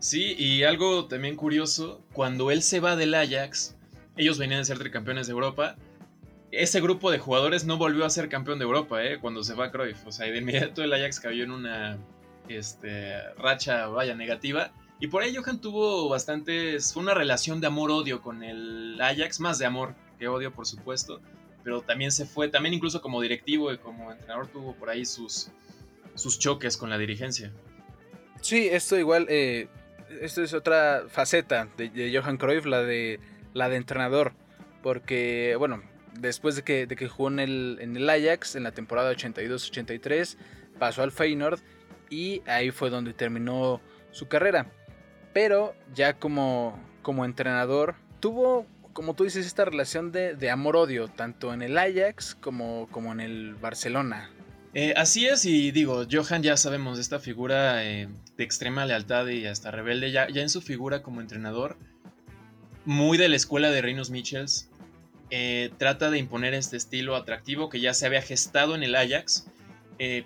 Sí, 0.00 0.34
y 0.36 0.64
algo 0.64 1.06
también 1.06 1.34
curioso, 1.34 2.04
cuando 2.12 2.50
él 2.50 2.62
se 2.62 2.80
va 2.80 2.94
del 2.94 3.14
Ajax, 3.14 3.74
ellos 4.18 4.36
venían 4.36 4.60
a 4.60 4.64
ser 4.66 4.78
tricampeones 4.78 5.28
de 5.28 5.32
Europa. 5.32 5.76
Ese 6.50 6.82
grupo 6.82 7.10
de 7.10 7.20
jugadores 7.20 7.64
no 7.64 7.78
volvió 7.78 8.04
a 8.04 8.10
ser 8.10 8.28
campeón 8.28 8.58
de 8.58 8.66
Europa, 8.66 9.02
¿eh? 9.02 9.18
Cuando 9.18 9.42
se 9.44 9.54
va 9.54 9.70
Cruyff. 9.70 10.06
O 10.06 10.12
sea, 10.12 10.26
de 10.26 10.36
inmediato 10.36 10.84
el 10.84 10.92
Ajax 10.92 11.18
cayó 11.18 11.44
en 11.44 11.50
una 11.50 11.96
este, 12.48 13.18
racha, 13.38 13.86
vaya, 13.86 14.14
negativa. 14.14 14.72
Y 15.00 15.06
por 15.06 15.22
ahí 15.22 15.34
Johan 15.34 15.58
tuvo 15.58 16.10
bastantes. 16.10 16.92
Fue 16.92 17.02
una 17.02 17.14
relación 17.14 17.62
de 17.62 17.68
amor-odio 17.68 18.20
con 18.20 18.42
el 18.42 19.00
Ajax, 19.00 19.40
más 19.40 19.58
de 19.58 19.64
amor 19.64 19.94
que 20.18 20.28
odio, 20.28 20.52
por 20.52 20.66
supuesto. 20.66 21.22
Pero 21.64 21.82
también 21.82 22.10
se 22.10 22.26
fue, 22.26 22.48
también 22.48 22.74
incluso 22.74 23.00
como 23.00 23.20
directivo 23.20 23.72
y 23.72 23.78
como 23.78 24.10
entrenador 24.10 24.48
tuvo 24.48 24.74
por 24.74 24.90
ahí 24.90 25.04
sus, 25.04 25.50
sus 26.14 26.38
choques 26.38 26.76
con 26.76 26.90
la 26.90 26.98
dirigencia. 26.98 27.52
Sí, 28.40 28.68
esto 28.70 28.98
igual. 28.98 29.26
Eh, 29.28 29.68
esto 30.20 30.42
es 30.42 30.52
otra 30.52 31.04
faceta 31.08 31.68
de, 31.76 31.88
de 31.88 32.16
Johan 32.16 32.36
Cruyff, 32.36 32.66
la 32.66 32.82
de 32.82 33.20
la 33.54 33.68
de 33.68 33.76
entrenador. 33.76 34.32
Porque, 34.82 35.54
bueno, 35.58 35.82
después 36.18 36.56
de 36.56 36.62
que, 36.62 36.86
de 36.86 36.96
que 36.96 37.08
jugó 37.08 37.28
en 37.28 37.38
el, 37.38 37.78
en 37.80 37.96
el 37.96 38.08
Ajax 38.08 38.56
en 38.56 38.64
la 38.64 38.72
temporada 38.72 39.12
82-83, 39.12 40.36
pasó 40.78 41.02
al 41.02 41.12
Feyenoord 41.12 41.60
y 42.10 42.42
ahí 42.46 42.70
fue 42.70 42.90
donde 42.90 43.12
terminó 43.12 43.80
su 44.10 44.28
carrera. 44.28 44.66
Pero 45.32 45.74
ya 45.94 46.14
como, 46.14 46.78
como 47.02 47.24
entrenador, 47.24 47.94
tuvo, 48.20 48.66
como 48.92 49.14
tú 49.14 49.24
dices, 49.24 49.46
esta 49.46 49.64
relación 49.64 50.12
de, 50.12 50.50
amor-odio, 50.50 51.08
tanto 51.08 51.52
en 51.52 51.62
el 51.62 51.78
Ajax 51.78 52.34
como, 52.34 52.88
como 52.90 53.12
en 53.12 53.20
el 53.20 53.54
Barcelona. 53.54 54.30
Eh, 54.74 54.94
así 54.96 55.26
es, 55.26 55.44
y 55.44 55.70
digo, 55.70 56.06
Johan 56.10 56.42
ya 56.42 56.56
sabemos 56.56 56.96
de 56.96 57.02
esta 57.02 57.18
figura 57.18 57.84
eh, 57.84 58.08
de 58.36 58.44
extrema 58.44 58.86
lealtad 58.86 59.26
y 59.28 59.46
hasta 59.46 59.70
rebelde, 59.70 60.10
ya, 60.10 60.28
ya 60.28 60.40
en 60.42 60.48
su 60.48 60.62
figura 60.62 61.02
como 61.02 61.20
entrenador 61.20 61.76
muy 62.84 63.18
de 63.18 63.28
la 63.28 63.36
escuela 63.36 63.70
de 63.70 63.82
Reinos 63.82 64.10
Michels. 64.10 64.68
Eh, 65.30 65.70
trata 65.78 66.10
de 66.10 66.18
imponer 66.18 66.52
este 66.54 66.76
estilo 66.76 67.16
atractivo 67.16 67.68
que 67.68 67.80
ya 67.80 67.94
se 67.94 68.06
había 68.06 68.22
gestado 68.22 68.74
en 68.74 68.82
el 68.82 68.94
Ajax. 68.94 69.46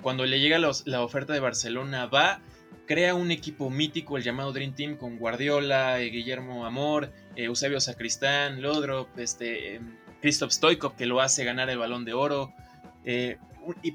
Cuando 0.00 0.25
le 0.25 0.40
llega 0.40 0.58
la 0.58 1.02
oferta 1.02 1.35
de 1.35 1.40
Barcelona, 1.40 2.06
va, 2.06 2.40
crea 2.87 3.14
un 3.14 3.31
equipo 3.31 3.71
mítico, 3.71 4.16
el 4.16 4.23
llamado 4.23 4.52
Dream 4.52 4.75
Team, 4.75 4.97
con 4.97 5.19
Guardiola, 5.19 6.00
eh, 6.00 6.11
Guillermo 6.11 6.66
Amor, 6.66 7.12
Eusebio 7.35 7.81
Sacristán, 7.81 8.62
Lodrop, 8.62 9.19
este, 9.19 9.81
Christoph 10.21 10.52
Stoikov, 10.52 10.97
que 10.97 11.07
lo 11.07 11.21
hace 11.21 11.45
ganar 11.45 11.69
el 11.71 11.78
balón 11.78 12.05
de 12.05 12.14
oro. 12.14 12.52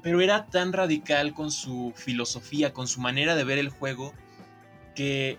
pero 0.02 0.20
era 0.20 0.46
tan 0.46 0.72
radical 0.72 1.34
con 1.34 1.50
su 1.50 1.92
filosofía, 1.96 2.72
con 2.72 2.86
su 2.86 3.00
manera 3.00 3.34
de 3.34 3.44
ver 3.44 3.58
el 3.58 3.70
juego, 3.70 4.14
que 4.94 5.38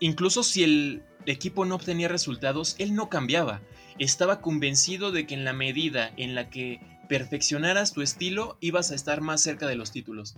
incluso 0.00 0.42
si 0.42 0.64
el, 0.64 1.02
equipo 1.30 1.64
no 1.64 1.74
obtenía 1.74 2.08
resultados, 2.08 2.76
él 2.78 2.94
no 2.94 3.08
cambiaba. 3.08 3.60
Estaba 3.98 4.40
convencido 4.40 5.12
de 5.12 5.26
que 5.26 5.34
en 5.34 5.44
la 5.44 5.52
medida 5.52 6.12
en 6.16 6.34
la 6.34 6.50
que 6.50 6.80
perfeccionaras 7.08 7.92
tu 7.92 8.02
estilo, 8.02 8.58
ibas 8.60 8.90
a 8.90 8.94
estar 8.94 9.20
más 9.20 9.42
cerca 9.42 9.66
de 9.66 9.76
los 9.76 9.92
títulos. 9.92 10.36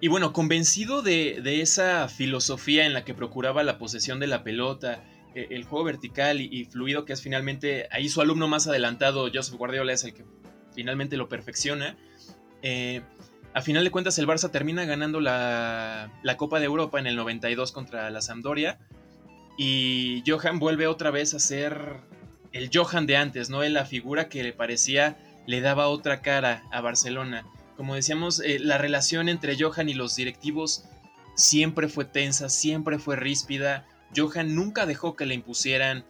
Y 0.00 0.08
bueno, 0.08 0.32
convencido 0.32 1.02
de, 1.02 1.60
esa 1.60 2.08
filosofía 2.08 2.86
en 2.86 2.94
la 2.94 3.04
que 3.04 3.14
procuraba 3.14 3.64
la 3.64 3.78
posesión 3.78 4.20
de 4.20 4.28
la 4.28 4.44
pelota, 4.44 5.02
e, 5.34 5.48
el 5.50 5.64
juego 5.64 5.84
vertical 5.84 6.40
y, 6.40 6.64
fluido, 6.66 7.04
que 7.04 7.12
es 7.12 7.22
finalmente 7.22 7.88
ahí 7.90 8.08
su 8.08 8.20
alumno 8.20 8.46
más 8.46 8.68
adelantado, 8.68 9.28
Joseph 9.32 9.56
Guardiola, 9.56 9.92
es 9.92 10.04
el 10.04 10.14
que 10.14 10.24
finalmente 10.72 11.16
lo 11.16 11.28
perfecciona. 11.28 11.96
Eh, 12.62 13.02
a 13.54 13.60
final 13.60 13.82
de 13.82 13.90
cuentas, 13.90 14.18
el 14.18 14.28
Barça 14.28 14.50
termina 14.52 14.84
ganando 14.84 15.20
la, 15.20 16.12
la, 16.22 16.36
Copa 16.36 16.60
de 16.60 16.66
Europa 16.66 17.00
en 17.00 17.08
el 17.08 17.16
92 17.16 17.72
contra 17.72 18.08
la 18.10 18.22
Sampdoria. 18.22 18.78
Y 19.56 20.22
Johan 20.24 20.60
vuelve 20.60 20.86
otra 20.86 21.10
vez 21.10 21.34
a 21.34 21.40
ser 21.40 21.96
el 22.52 22.70
Johan 22.72 23.06
de 23.06 23.16
antes, 23.16 23.50
¿no? 23.50 23.64
La 23.64 23.84
figura 23.84 24.28
que 24.28 24.44
le 24.44 24.52
parecía 24.52 25.18
le 25.48 25.60
daba 25.60 25.88
otra 25.88 26.20
cara 26.20 26.62
a 26.70 26.80
Barcelona. 26.80 27.44
Como 27.78 27.94
decíamos, 27.94 28.40
eh, 28.40 28.58
la 28.58 28.76
relación 28.76 29.28
entre 29.28 29.56
Johan 29.56 29.88
y 29.88 29.94
los 29.94 30.16
directivos 30.16 30.82
siempre 31.36 31.86
fue 31.86 32.04
tensa, 32.04 32.48
siempre 32.48 32.98
fue 32.98 33.14
ríspida. 33.14 33.86
Johan 34.16 34.56
nunca 34.56 34.84
dejó 34.84 35.14
que 35.14 35.26
le 35.26 35.34
impusieran 35.34 36.04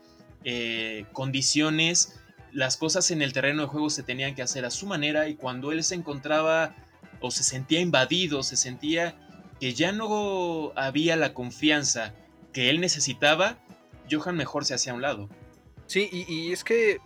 eh, 0.44 1.04
condiciones. 1.12 2.18
Las 2.52 2.78
cosas 2.78 3.10
en 3.10 3.20
el 3.20 3.34
terreno 3.34 3.60
de 3.60 3.68
juego 3.68 3.90
se 3.90 4.02
tenían 4.02 4.34
que 4.34 4.40
hacer 4.40 4.64
a 4.64 4.70
su 4.70 4.86
manera 4.86 5.28
y 5.28 5.34
cuando 5.34 5.70
él 5.70 5.84
se 5.84 5.94
encontraba 5.94 6.74
o 7.20 7.30
se 7.30 7.42
sentía 7.42 7.80
invadido, 7.80 8.42
se 8.42 8.56
sentía 8.56 9.14
que 9.60 9.74
ya 9.74 9.92
no 9.92 10.72
había 10.74 11.16
la 11.16 11.34
confianza 11.34 12.14
que 12.54 12.70
él 12.70 12.80
necesitaba, 12.80 13.58
Johan 14.10 14.38
mejor 14.38 14.64
se 14.64 14.72
hacía 14.72 14.92
a 14.92 14.96
un 14.96 15.02
lado. 15.02 15.28
Sí, 15.84 16.08
y, 16.10 16.50
es 16.50 16.64
que 16.64 16.96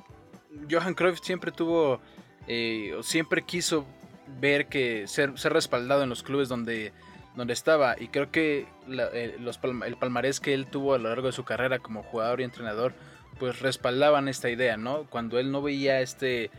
Johan 0.70 0.94
Cruyff 0.94 1.18
siempre 1.20 1.50
tuvo, 1.50 2.00
eh, 2.46 2.94
siempre 3.02 3.42
quiso 3.42 3.84
ver 4.40 4.66
que 4.66 5.06
ser, 5.06 5.34
respaldado 5.34 6.02
en 6.02 6.08
los 6.08 6.22
clubes 6.22 6.48
donde, 6.48 6.92
donde 7.36 7.52
estaba. 7.52 7.96
Y 7.98 8.08
creo 8.08 8.30
que 8.30 8.66
eh, 8.88 9.36
los, 9.40 9.60
el 9.86 9.96
palmarés 9.96 10.40
que 10.40 10.54
él 10.54 10.66
tuvo 10.66 10.94
a 10.94 10.98
lo 10.98 11.08
largo 11.08 11.28
de 11.28 11.32
su 11.32 11.44
carrera 11.44 11.78
como 11.78 12.02
jugador 12.02 12.40
y 12.40 12.44
entrenador, 12.44 12.94
pues 13.38 13.60
respaldaban 13.60 14.28
esta 14.28 14.50
idea, 14.50 14.76
¿no? 14.76 15.04
Cuando 15.04 15.38
él 15.38 15.50
no 15.50 15.62
veía 15.62 16.00
este 16.00 16.50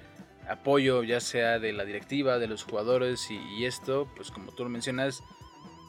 apoyo, 0.49 1.03
ya 1.03 1.19
sea 1.19 1.59
de 1.59 1.71
la 1.71 1.85
directiva, 1.85 2.39
de 2.39 2.47
los 2.47 2.63
jugadores 2.63 3.31
y, 3.31 3.37
y 3.57 3.65
esto, 3.65 4.09
pues 4.15 4.31
como 4.31 4.51
tú 4.51 4.63
lo 4.63 4.69
mencionas, 4.69 5.23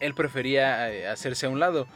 él 0.01 0.15
prefería 0.15 0.93
eh, 0.93 1.09
hacerse 1.09 1.47
a 1.47 1.49
un 1.49 1.61
lado 1.61 1.87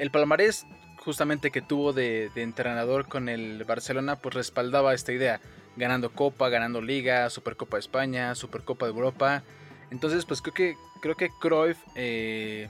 el 0.00 0.10
palmarés 0.10 0.66
justamente 0.96 1.50
que 1.50 1.60
tuvo 1.60 1.92
de, 1.92 2.30
entrenador 2.34 3.06
con 3.06 3.28
el 3.28 3.64
Barcelona, 3.64 4.16
pues 4.16 4.34
respaldaba 4.34 4.94
esta 4.94 5.12
idea, 5.12 5.40
ganando 5.80 6.12
Copa, 6.12 6.48
ganando 6.48 6.80
Liga, 6.80 7.28
Supercopa 7.30 7.76
de 7.76 7.80
España, 7.80 8.34
Supercopa 8.36 8.86
de 8.86 8.92
Europa. 8.92 9.42
Entonces, 9.90 10.24
pues 10.24 10.40
creo 10.40 10.54
que, 10.54 10.76
creo 11.00 11.16
que 11.16 11.30
Cruyff, 11.40 11.78
eh, 11.96 12.68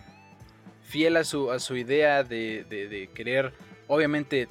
fiel 0.90 1.16
a 1.16 1.24
su, 1.24 1.52
a 1.52 1.58
su 1.58 1.76
idea 1.76 2.24
de, 2.24 3.10
querer, 3.14 3.52
obviamente, 3.86 4.48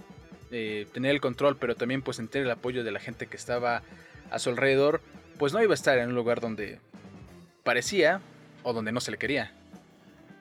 eh, 0.52 0.88
tener 0.94 1.12
el 1.12 1.22
control, 1.22 1.58
pero 1.58 1.76
también 1.76 2.02
pues 2.02 2.20
el 2.20 2.52
apoyo 2.52 2.84
de 2.84 2.92
la 2.92 3.00
gente 3.00 3.28
que 3.28 3.38
estaba 3.38 3.82
a 4.30 4.40
su 4.40 4.50
alrededor, 4.50 5.02
pues 5.38 5.54
no 5.54 5.62
iba 5.62 5.72
a 5.72 5.76
estar 5.76 5.98
en 5.98 6.10
un 6.10 6.16
lugar 6.16 6.40
donde 6.40 6.80
parecía 7.64 8.22
o 8.64 8.74
donde 8.74 8.92
no 8.92 9.02
se 9.02 9.12
le 9.12 9.18
quería. 9.18 9.54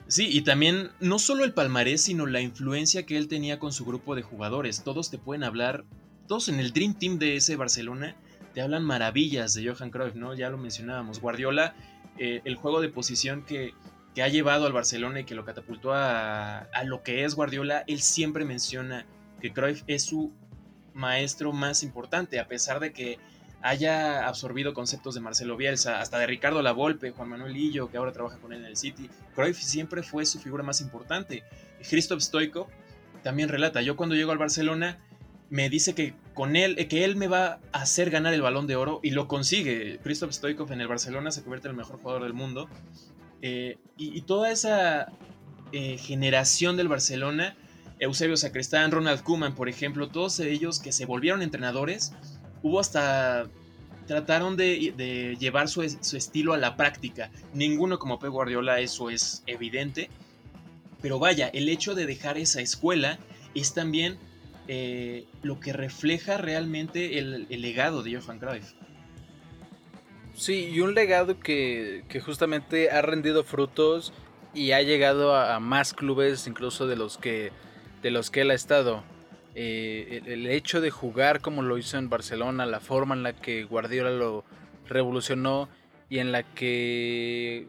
Sí, 0.07 0.27
y 0.31 0.41
también 0.41 0.89
no 0.99 1.19
solo 1.19 1.43
el 1.43 1.53
palmarés, 1.53 2.01
sino 2.01 2.25
la 2.25 2.41
influencia 2.41 3.05
que 3.05 3.17
él 3.17 3.27
tenía 3.27 3.59
con 3.59 3.71
su 3.71 3.85
grupo 3.85 4.15
de 4.15 4.23
jugadores. 4.23 4.83
Todos 4.83 5.11
te 5.11 5.19
pueden 5.19 5.43
hablar, 5.43 5.83
todos 6.29 6.47
en 6.47 6.59
el 6.59 6.71
Dream 6.71 6.93
Team 6.93 7.17
de 7.17 7.35
ese 7.35 7.55
Barcelona, 7.55 8.15
te 8.53 8.61
hablan 8.61 8.85
maravillas 8.85 9.55
de 9.55 9.67
Johan 9.67 9.89
Cruyff, 9.89 10.13
¿no? 10.13 10.35
Ya 10.35 10.51
lo 10.51 10.59
mencionábamos. 10.59 11.19
Guardiola, 11.19 11.73
eh, 12.19 12.41
el 12.45 12.55
juego 12.55 12.81
de 12.81 12.89
posición 12.89 13.43
que, 13.43 13.73
que, 14.13 14.21
ha 14.21 14.27
llevado 14.27 14.67
al 14.67 14.71
Barcelona 14.71 15.21
y 15.21 15.23
que 15.23 15.33
lo 15.33 15.43
catapultó 15.43 15.91
a, 15.91 16.59
a 16.59 16.83
lo 16.83 17.01
que 17.01 17.25
es 17.25 17.33
Guardiola, 17.33 17.83
él 17.87 18.01
siempre 18.01 18.45
menciona 18.45 19.07
que 19.41 19.51
Cruyff 19.51 19.81
es 19.87 20.03
su 20.03 20.31
maestro 20.93 21.51
más 21.51 21.81
importante, 21.81 22.39
a 22.39 22.47
pesar 22.47 22.79
de 22.79 22.93
que 22.93 23.17
haya 23.63 24.27
absorbido 24.27 24.75
conceptos 24.75 25.15
de 25.15 25.21
Marcelo 25.21 25.57
Bielsa, 25.57 25.99
hasta 25.99 26.19
de 26.19 26.27
Ricardo 26.27 26.61
Lavolpe, 26.61 27.09
Juan 27.09 27.29
Manuel 27.29 27.53
Lillo, 27.53 27.89
que 27.89 27.97
ahora 27.97 28.11
trabaja 28.11 28.37
con 28.37 28.53
él 28.53 28.59
en 28.59 28.65
el 28.65 28.77
City. 28.77 29.09
Cruyff 29.33 29.57
siempre 29.57 30.03
fue 30.03 30.27
su 30.27 30.39
figura 30.39 30.63
más 30.63 30.79
importante. 30.79 31.43
Christoph 31.89 32.21
Stoikov 32.21 32.67
también 33.23 33.49
relata, 33.49 33.81
yo 33.81 33.95
cuando 33.95 34.13
llego 34.13 34.31
al 34.31 34.37
Barcelona 34.37 34.99
me 35.49 35.69
dice 35.69 35.95
que 35.95 36.13
con 36.33 36.55
él, 36.55 36.87
que 36.87 37.03
él 37.03 37.15
me 37.15 37.27
va 37.27 37.59
a 37.71 37.81
hacer 37.81 38.09
ganar 38.09 38.33
el 38.33 38.41
balón 38.41 38.67
de 38.67 38.75
oro 38.75 38.99
y 39.03 39.11
lo 39.11 39.27
consigue. 39.27 39.99
Christoph 40.03 40.31
Stoikov 40.31 40.71
en 40.71 40.81
el 40.81 40.87
Barcelona 40.87 41.31
se 41.31 41.41
convierte 41.41 41.67
en 41.67 41.71
el 41.71 41.77
mejor 41.77 41.99
jugador 41.99 42.23
del 42.23 42.33
mundo. 42.33 42.69
Eh, 43.41 43.77
y, 43.97 44.21
toda 44.21 44.51
esa 44.51 45.11
eh, 45.71 45.97
generación 45.97 46.77
del 46.77 46.87
Barcelona, 46.87 47.55
Eusebio 47.99 48.37
Sacristán, 48.37 48.91
Ronald 48.91 49.23
Koeman, 49.23 49.55
por 49.55 49.69
ejemplo, 49.69 50.09
todos 50.09 50.39
ellos 50.39 50.79
que 50.79 50.91
se 50.91 51.05
volvieron 51.05 51.41
entrenadores, 51.41 52.13
hubo 52.61 52.79
hasta 52.79 53.49
trataron 54.09 54.57
de, 54.57 55.37
llevar 55.39 55.69
su, 55.69 55.83
estilo 55.83 56.53
a 56.53 56.57
la 56.57 56.75
práctica. 56.75 57.29
Ninguno 57.53 57.99
como 57.99 58.17
Pep 58.17 58.31
Guardiola, 58.31 58.79
eso 58.79 59.11
es 59.11 59.43
evidente. 59.45 60.09
Pero 60.99 61.19
vaya, 61.19 61.47
el 61.49 61.69
hecho 61.69 61.93
de 61.93 62.07
dejar 62.07 62.39
esa 62.39 62.59
escuela 62.59 63.19
es 63.53 63.75
también 63.75 64.17
eh, 64.71 65.25
lo 65.41 65.59
que 65.59 65.73
refleja 65.73 66.37
realmente 66.37 67.17
el, 67.17 67.47
legado 67.49 68.03
de 68.03 68.15
Johan 68.15 68.37
Cruyff. 68.37 68.73
Sí, 70.35 70.69
y 70.71 70.81
un 70.81 70.93
legado 70.93 71.39
que, 71.39 72.03
justamente 72.23 72.91
ha 72.91 73.01
rendido 73.01 73.43
frutos 73.43 74.13
y 74.53 74.73
ha 74.73 74.83
llegado 74.83 75.35
a, 75.35 75.59
más 75.59 75.95
clubes 75.95 76.45
incluso 76.45 76.85
de 76.85 76.97
los 76.97 77.17
que, 77.17 77.51
de 78.03 78.11
los 78.11 78.29
que 78.29 78.41
él 78.41 78.51
ha 78.51 78.53
estado. 78.53 79.03
Eh, 79.55 80.21
el, 80.27 80.45
hecho 80.45 80.81
de 80.81 80.91
jugar 80.91 81.41
como 81.41 81.63
lo 81.63 81.79
hizo 81.79 81.97
en 81.97 82.07
Barcelona, 82.07 82.67
la 82.67 82.79
forma 82.79 83.15
en 83.15 83.23
la 83.23 83.33
que 83.33 83.63
Guardiola 83.63 84.11
lo 84.11 84.45
revolucionó 84.87 85.67
y 86.09 86.19
en 86.19 86.31
la 86.31 86.43
que 86.43 87.67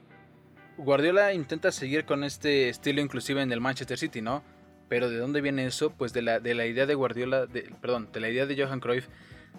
Guardiola 0.77 1.33
intenta 1.33 1.73
seguir 1.73 2.05
con 2.05 2.25
este 2.25 2.69
estilo 2.69 3.01
inclusive 3.01 3.41
en 3.41 3.53
el 3.53 3.63
Manchester 3.63 3.97
City, 3.97 4.21
¿no? 4.21 4.45
Pero 4.91 5.09
¿de 5.09 5.19
dónde 5.19 5.41
viene 5.41 5.67
eso? 5.67 5.91
Pues 5.91 6.13
de 6.13 6.21
la, 6.21 6.41
de 6.41 6.53
la 6.53 6.67
idea 6.67 6.85
de 6.85 6.97
Guardiola, 6.97 7.47
de, 7.47 7.73
perdón, 7.81 8.09
de 8.13 8.19
la 8.19 8.29
idea 8.29 8.45
de 8.45 8.61
Johan 8.61 8.81
Cruyff 8.81 9.07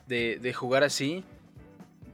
de, 0.06 0.54
jugar 0.54 0.84
así. 0.84 1.24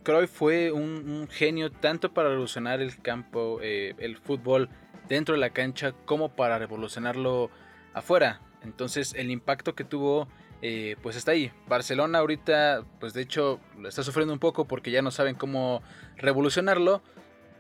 Cruyff 0.03 0.29
fue 0.29 0.71
un, 0.71 1.27
genio 1.31 1.71
tanto 1.71 2.13
para 2.13 2.29
revolucionar 2.29 2.79
el 2.79 3.01
campo, 3.01 3.57
eh, 3.63 3.95
el 3.97 4.17
fútbol 4.17 4.69
dentro 5.09 5.33
de 5.33 5.41
la 5.41 5.49
cancha, 5.49 5.93
como 6.05 6.29
para 6.29 6.59
revolucionarlo 6.59 7.49
afuera. 7.95 8.39
Entonces 8.63 9.15
el 9.15 9.31
impacto 9.31 9.73
que 9.73 9.83
tuvo 9.83 10.27
eh, 10.61 10.95
pues 11.01 11.15
está 11.15 11.31
ahí. 11.31 11.51
Barcelona 11.67 12.19
ahorita 12.19 12.83
pues 12.99 13.15
de 13.15 13.23
hecho 13.23 13.59
lo 13.79 13.89
está 13.89 14.03
sufriendo 14.03 14.31
un 14.31 14.39
poco 14.39 14.65
porque 14.65 14.91
ya 14.91 15.01
no 15.01 15.09
saben 15.09 15.33
cómo 15.33 15.81
revolucionarlo. 16.17 17.01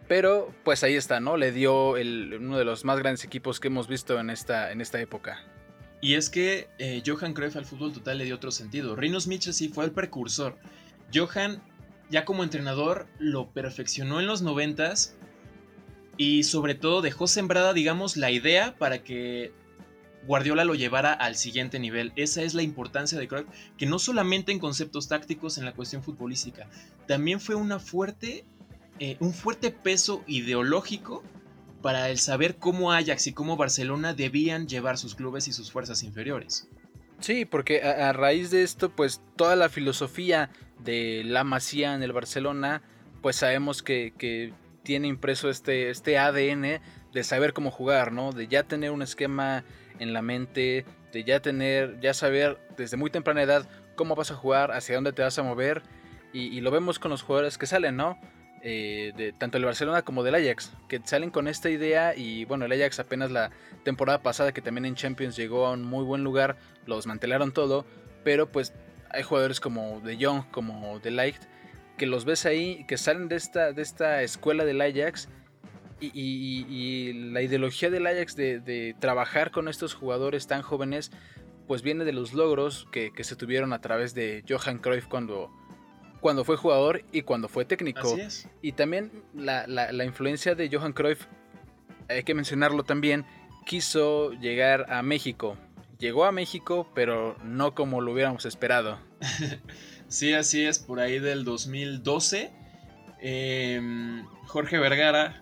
Pero 0.07 0.53
pues 0.63 0.83
ahí 0.83 0.95
está, 0.95 1.19
¿no? 1.19 1.37
Le 1.37 1.51
dio 1.51 1.91
uno 1.91 2.57
de 2.57 2.65
los 2.65 2.85
más 2.85 2.99
grandes 2.99 3.23
equipos 3.23 3.59
que 3.59 3.67
hemos 3.67 3.87
visto 3.87 4.19
en 4.19 4.29
esta, 4.29 4.71
en 4.71 4.81
esta 4.81 5.01
época. 5.01 5.43
Y 5.99 6.13
es 6.13 6.29
que 6.29 6.69
eh, 6.77 7.01
Johan 7.05 7.33
Cruyff 7.33 7.55
al 7.55 7.65
fútbol 7.65 7.91
total 7.91 8.19
le 8.19 8.25
dio 8.25 8.35
otro 8.35 8.51
sentido. 8.51 8.95
Rinus 8.95 9.27
Michel 9.27 9.53
sí 9.53 9.69
fue 9.69 9.85
el 9.85 9.91
precursor. 9.91 10.57
Johan 11.13 11.61
ya 12.09 12.23
como 12.23 12.43
entrenador 12.43 13.07
lo 13.19 13.49
perfeccionó 13.51 14.19
en 14.19 14.27
los 14.27 14.41
noventas 14.41 15.15
y 16.15 16.43
sobre 16.43 16.75
todo 16.75 17.01
dejó 17.01 17.27
sembrada, 17.27 17.73
digamos, 17.73 18.17
la 18.17 18.31
idea 18.31 18.75
para 18.77 19.03
que 19.03 19.51
Guardiola 20.25 20.65
lo 20.65 20.75
llevara 20.75 21.13
al 21.13 21.35
siguiente 21.35 21.79
nivel. 21.79 22.11
Esa 22.15 22.41
es 22.41 22.53
la 22.53 22.63
importancia 22.63 23.17
de 23.17 23.27
Cruyff, 23.27 23.47
que 23.77 23.85
no 23.85 23.99
solamente 23.99 24.51
en 24.51 24.59
conceptos 24.59 25.07
tácticos 25.07 25.57
en 25.57 25.65
la 25.65 25.73
cuestión 25.73 26.03
futbolística, 26.03 26.67
también 27.07 27.39
fue 27.39 27.55
una 27.55 27.79
fuerte, 27.79 28.45
eh, 28.99 29.17
un 29.19 29.33
fuerte 29.33 29.71
peso 29.71 30.23
ideológico 30.27 31.23
para 31.81 32.09
el 32.09 32.19
saber 32.19 32.57
cómo 32.57 32.91
Ajax 32.91 33.27
y 33.27 33.33
cómo 33.33 33.55
Barcelona 33.57 34.13
debían 34.13 34.67
llevar 34.67 34.97
sus 34.97 35.15
clubes 35.15 35.47
y 35.47 35.53
sus 35.53 35.71
fuerzas 35.71 36.03
inferiores. 36.03 36.67
Sí, 37.19 37.45
porque 37.45 37.81
a, 37.81 38.13
raíz 38.13 38.51
de 38.51 38.63
esto, 38.63 38.89
pues 38.89 39.21
toda 39.35 39.55
la 39.55 39.69
filosofía 39.69 40.49
de 40.83 41.23
la 41.25 41.43
Masía 41.43 41.95
en 41.95 42.03
el 42.03 42.13
Barcelona, 42.13 42.83
pues 43.21 43.37
sabemos 43.37 43.81
que, 43.81 44.13
que 44.17 44.53
tiene 44.83 45.07
impreso 45.07 45.49
este, 45.49 45.89
este 45.89 46.17
ADN 46.17 46.79
de 47.13 47.23
saber 47.23 47.53
cómo 47.53 47.71
jugar, 47.71 48.11
¿no? 48.11 48.31
De 48.31 48.47
ya 48.47 48.63
tener 48.63 48.91
un 48.91 49.01
esquema 49.01 49.63
en 49.99 50.13
la 50.13 50.21
mente, 50.21 50.85
de 51.11 51.23
ya 51.23 51.41
tener, 51.41 51.99
ya 51.99 52.13
saber 52.13 52.57
desde 52.77 52.97
muy 52.97 53.09
temprana 53.09 53.41
edad 53.41 53.67
cómo 53.95 54.15
vas 54.15 54.31
a 54.31 54.35
jugar, 54.35 54.71
hacia 54.71 54.95
dónde 54.95 55.11
te 55.11 55.23
vas 55.23 55.37
a 55.37 55.43
mover. 55.43 55.81
Y, 56.33 56.61
lo 56.61 56.69
vemos 56.69 56.99
con 56.99 57.09
los 57.09 57.23
jugadores 57.23 57.57
que 57.57 57.65
salen, 57.65 57.97
¿no? 57.97 58.19
Eh, 58.63 59.13
de, 59.15 59.33
tanto 59.33 59.57
del 59.57 59.65
Barcelona 59.65 60.01
como 60.01 60.23
del 60.23 60.35
Ajax, 60.35 60.73
que 60.87 60.99
salen 61.03 61.29
con 61.29 61.47
esta 61.47 61.69
idea 61.69 62.15
y 62.15 62.43
bueno, 62.45 62.65
el 62.65 62.71
Ajax 62.71 62.99
apenas 62.99 63.29
la 63.29 63.51
temporada 63.83 64.23
pasada 64.23 64.51
que 64.51 64.61
también 64.61 64.85
en 64.85 64.95
Champions 64.95 65.35
llegó 65.35 65.67
a 65.67 65.73
un 65.73 65.83
muy 65.83 66.03
buen 66.03 66.23
lugar, 66.23 66.57
lo 66.87 66.95
desmantelaron 66.95 67.51
todo, 67.51 67.85
pero 68.23 68.51
pues 68.51 68.73
hay 69.11 69.23
jugadores 69.23 69.59
como 69.59 70.01
De 70.01 70.17
Jong, 70.19 70.49
como 70.51 70.99
De 70.99 71.11
Ligt, 71.11 71.43
que 71.97 72.07
los 72.07 72.25
ves 72.25 72.45
ahí, 72.45 72.83
que 72.87 72.97
salen 72.97 73.27
de 73.27 73.35
esta, 73.35 73.73
de 73.73 73.81
esta 73.81 74.23
escuela 74.23 74.65
del 74.65 74.81
Ajax 74.81 75.29
y, 75.99 77.13
la 77.31 77.41
ideología 77.41 77.89
del 77.89 78.07
Ajax 78.07 78.35
de, 78.35 78.95
trabajar 78.99 79.51
con 79.51 79.67
estos 79.67 79.93
jugadores 79.93 80.47
tan 80.47 80.61
jóvenes, 80.61 81.11
pues 81.67 81.81
viene 81.81 82.05
de 82.05 82.13
los 82.13 82.33
logros 82.33 82.87
que, 82.91 83.11
se 83.23 83.35
tuvieron 83.35 83.73
a 83.73 83.81
través 83.81 84.13
de 84.13 84.43
Johan 84.47 84.79
Cruyff 84.79 85.07
cuando, 85.07 85.51
cuando 86.19 86.43
fue 86.43 86.57
jugador 86.57 87.03
y 87.11 87.21
cuando 87.21 87.47
fue 87.47 87.65
técnico. 87.65 88.17
Y 88.61 88.73
también 88.73 89.11
la, 89.33 89.67
la, 89.67 90.05
influencia 90.05 90.55
de 90.55 90.69
Johan 90.71 90.93
Cruyff, 90.93 91.25
hay 92.09 92.23
que 92.23 92.33
mencionarlo 92.33 92.83
también, 92.83 93.25
quiso 93.65 94.31
llegar 94.31 94.91
a 94.91 95.01
México. 95.01 95.57
Llegó 95.99 96.25
a 96.25 96.31
México, 96.31 96.87
pero 96.93 97.35
no 97.43 97.73
como 97.73 98.01
lo 98.01 98.13
hubiéramos 98.13 98.45
esperado. 98.45 98.99
sí, 100.07 100.33
así 100.33 100.63
es, 100.63 100.79
por 100.79 100.99
ahí 100.99 101.19
del 101.19 101.43
2012. 101.43 102.51
Em, 103.19 104.25
Jorge 104.45 104.77
Vergara, 104.77 105.41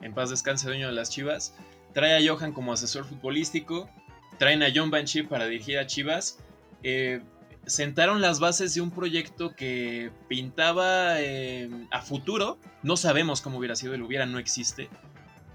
en 0.00 0.14
paz 0.14 0.30
descanse 0.30 0.66
dueño 0.66 0.86
de 0.86 0.94
las 0.94 1.10
Chivas, 1.10 1.54
trae 1.92 2.16
a 2.16 2.32
Johan 2.32 2.52
como 2.52 2.72
asesor 2.72 3.04
futbolístico, 3.04 3.90
traen 4.38 4.62
a 4.62 4.68
John 4.74 4.90
Banshee 4.90 5.22
para 5.22 5.46
dirigir 5.46 5.78
a 5.78 5.86
Chivas, 5.86 6.38
eh, 6.82 7.20
sentaron 7.66 8.20
las 8.20 8.40
bases 8.40 8.74
de 8.74 8.80
un 8.80 8.90
proyecto 8.90 9.54
que 9.54 10.10
pintaba 10.28 11.20
eh, 11.20 11.70
a 11.90 12.02
futuro, 12.02 12.58
no 12.82 12.96
sabemos 12.96 13.40
cómo 13.40 13.58
hubiera 13.58 13.76
sido, 13.76 13.94
el 13.94 14.02
hubiera 14.02 14.26
no 14.26 14.38
existe, 14.38 14.88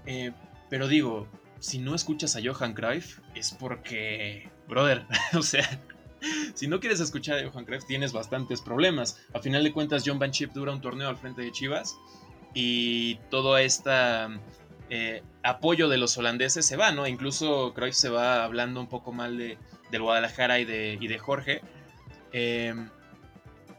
eh, 0.06 0.32
pero 0.70 0.88
digo, 0.88 1.28
si 1.58 1.78
no 1.78 1.94
escuchas 1.94 2.36
a 2.36 2.40
Johan 2.44 2.74
Cruyff 2.74 3.20
es 3.34 3.52
porque, 3.52 4.48
brother, 4.68 5.06
o 5.34 5.42
sea, 5.42 5.80
si 6.54 6.66
no 6.66 6.80
quieres 6.80 7.00
escuchar 7.00 7.38
a 7.38 7.50
Johan 7.50 7.64
Cruyff 7.64 7.84
tienes 7.86 8.12
bastantes 8.12 8.60
problemas. 8.60 9.20
A 9.34 9.40
final 9.40 9.62
de 9.62 9.72
cuentas, 9.72 10.02
John 10.04 10.18
Van 10.18 10.32
dura 10.54 10.72
un 10.72 10.80
torneo 10.80 11.08
al 11.08 11.16
frente 11.16 11.42
de 11.42 11.52
Chivas 11.52 11.96
y 12.54 13.16
todo 13.30 13.58
este 13.58 13.90
apoyo 15.42 15.88
de 15.88 15.98
los 15.98 16.16
holandeses 16.16 16.64
se 16.64 16.76
va, 16.76 16.92
¿no? 16.92 17.06
Incluso 17.06 17.72
Cruyff 17.74 17.94
se 17.94 18.08
va 18.08 18.44
hablando 18.44 18.80
un 18.80 18.88
poco 18.88 19.12
mal 19.12 19.36
de, 19.36 19.58
del 19.90 20.02
Guadalajara 20.02 20.58
y 20.60 20.64
de, 20.64 20.96
de 20.96 21.18
Jorge. 21.18 21.60
Em, 22.32 22.88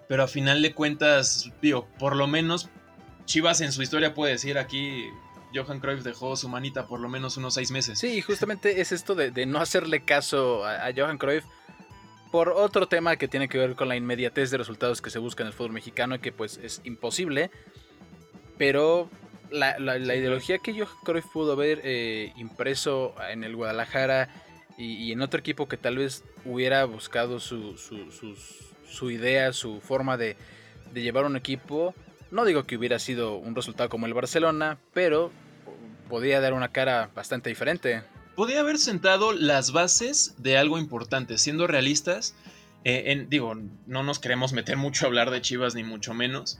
pero 0.07 0.23
a 0.23 0.27
final 0.27 0.62
de 0.62 0.73
cuentas, 0.73 1.51
digo, 1.62 1.88
por 1.99 2.15
lo 2.15 2.27
menos 2.27 2.69
Chivas 3.25 3.62
en 3.62 3.71
su 3.71 3.81
historia 3.81 4.13
puede 4.13 4.33
decir 4.33 4.57
aquí, 4.57 5.05
Johan 5.53 5.79
Cruyff 5.79 6.03
dejó 6.03 6.36
su 6.36 6.47
manita 6.47 6.88
por 6.88 6.99
lo 6.99 7.10
menos 7.10 7.38
unos 7.38 7.53
seis 7.53 7.71
meses. 7.71 7.99
Sí, 7.99 8.21
justamente 8.21 8.79
es 8.79 8.91
esto 8.91 9.15
de, 9.15 9.45
no 9.45 9.60
hacerle 9.60 10.03
caso 10.03 10.65
a, 10.65 10.88
a, 10.88 10.93
Johan 10.95 11.17
Cruyff 11.17 11.43
por 12.31 12.49
otro 12.49 12.88
tema 12.88 13.15
que 13.17 13.27
tiene 13.27 13.49
que 13.49 13.57
ver 13.57 13.75
con 13.75 13.89
la 13.89 13.95
inmediatez 13.95 14.51
de 14.51 14.57
resultados 14.57 15.01
que 15.01 15.10
se 15.10 15.19
busca 15.19 15.43
en 15.43 15.47
el 15.47 15.53
fútbol 15.53 15.73
mexicano 15.73 16.15
y 16.15 16.19
que 16.19 16.31
pues 16.31 16.57
es 16.57 16.81
imposible. 16.83 17.51
Pero 18.57 19.10
la, 19.51 19.97
ideología 19.97 20.60
que 20.60 20.73
creo 20.73 21.21
que 21.21 21.27
pudo 21.27 21.53
haber 21.53 21.81
eh, 21.83 22.33
impreso 22.38 23.15
en 23.29 23.43
el 23.43 23.55
Guadalajara 23.55 24.29
y, 24.77 25.11
en 25.11 25.21
otro 25.21 25.39
equipo 25.39 25.67
que 25.67 25.77
tal 25.77 25.97
vez 25.97 26.23
hubiera 26.45 26.85
buscado 26.85 27.39
su, 27.39 27.75
su, 28.87 29.11
idea, 29.11 29.51
su 29.51 29.81
forma 29.81 30.17
de, 30.17 30.37
llevar 30.93 31.25
un 31.25 31.35
equipo, 31.35 31.95
no 32.29 32.45
digo 32.45 32.65
que 32.65 32.77
hubiera 32.77 32.99
sido 32.99 33.35
un 33.35 33.55
resultado 33.55 33.89
como 33.89 34.05
el 34.05 34.13
Barcelona, 34.13 34.77
pero 34.93 35.31
podía 36.07 36.39
dar 36.39 36.53
una 36.53 36.71
cara 36.71 37.09
bastante 37.15 37.49
diferente. 37.49 38.03
Podía 38.35 38.59
haber 38.59 38.77
sentado 38.77 39.33
las 39.33 39.71
bases 39.71 40.35
de 40.37 40.57
algo 40.57 40.77
importante, 40.77 41.39
siendo 41.39 41.65
realistas. 41.65 42.35
Eh, 42.83 43.25
digo, 43.27 43.55
no 43.87 44.03
nos 44.03 44.19
queremos 44.19 44.53
meter 44.53 44.77
mucho 44.77 45.05
a 45.05 45.07
hablar 45.07 45.31
de 45.31 45.41
Chivas, 45.41 45.73
ni 45.73 45.83
mucho 45.83 46.13
menos. 46.13 46.59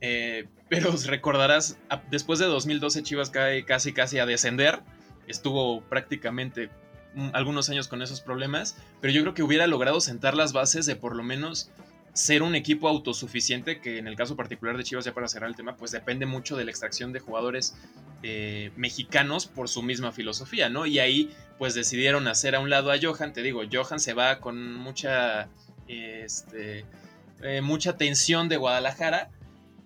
Eh, 0.00 0.46
pero 0.68 0.94
recordarás, 1.06 1.78
después 2.12 2.38
de 2.38 2.46
2012 2.46 3.02
Chivas 3.02 3.30
cae 3.30 3.64
casi 3.64 3.92
casi 3.92 4.20
a 4.20 4.26
descender. 4.26 4.80
Estuvo 5.26 5.80
prácticamente 5.82 6.70
algunos 7.32 7.70
años 7.70 7.88
con 7.88 8.02
esos 8.02 8.20
problemas, 8.20 8.76
pero 9.00 9.12
yo 9.12 9.22
creo 9.22 9.34
que 9.34 9.42
hubiera 9.42 9.66
logrado 9.66 10.00
sentar 10.00 10.36
las 10.36 10.52
bases 10.52 10.86
de 10.86 10.96
por 10.96 11.16
lo 11.16 11.22
menos 11.22 11.70
ser 12.12 12.42
un 12.42 12.54
equipo 12.54 12.88
autosuficiente, 12.88 13.78
que 13.80 13.98
en 13.98 14.08
el 14.08 14.16
caso 14.16 14.36
particular 14.36 14.76
de 14.78 14.84
Chivas, 14.84 15.04
ya 15.04 15.12
para 15.12 15.28
cerrar 15.28 15.50
el 15.50 15.56
tema, 15.56 15.76
pues 15.76 15.90
depende 15.90 16.24
mucho 16.24 16.56
de 16.56 16.64
la 16.64 16.70
extracción 16.70 17.12
de 17.12 17.20
jugadores 17.20 17.76
eh, 18.22 18.70
mexicanos 18.76 19.46
por 19.46 19.68
su 19.68 19.82
misma 19.82 20.12
filosofía, 20.12 20.70
¿no? 20.70 20.86
Y 20.86 20.98
ahí 20.98 21.30
pues 21.58 21.74
decidieron 21.74 22.26
hacer 22.26 22.54
a 22.54 22.60
un 22.60 22.70
lado 22.70 22.90
a 22.90 22.96
Johan, 23.00 23.34
te 23.34 23.42
digo, 23.42 23.62
Johan 23.70 24.00
se 24.00 24.14
va 24.14 24.40
con 24.40 24.74
mucha 24.74 25.48
este, 25.88 26.86
eh, 27.42 27.60
mucha 27.60 27.98
tensión 27.98 28.48
de 28.48 28.56
Guadalajara 28.56 29.30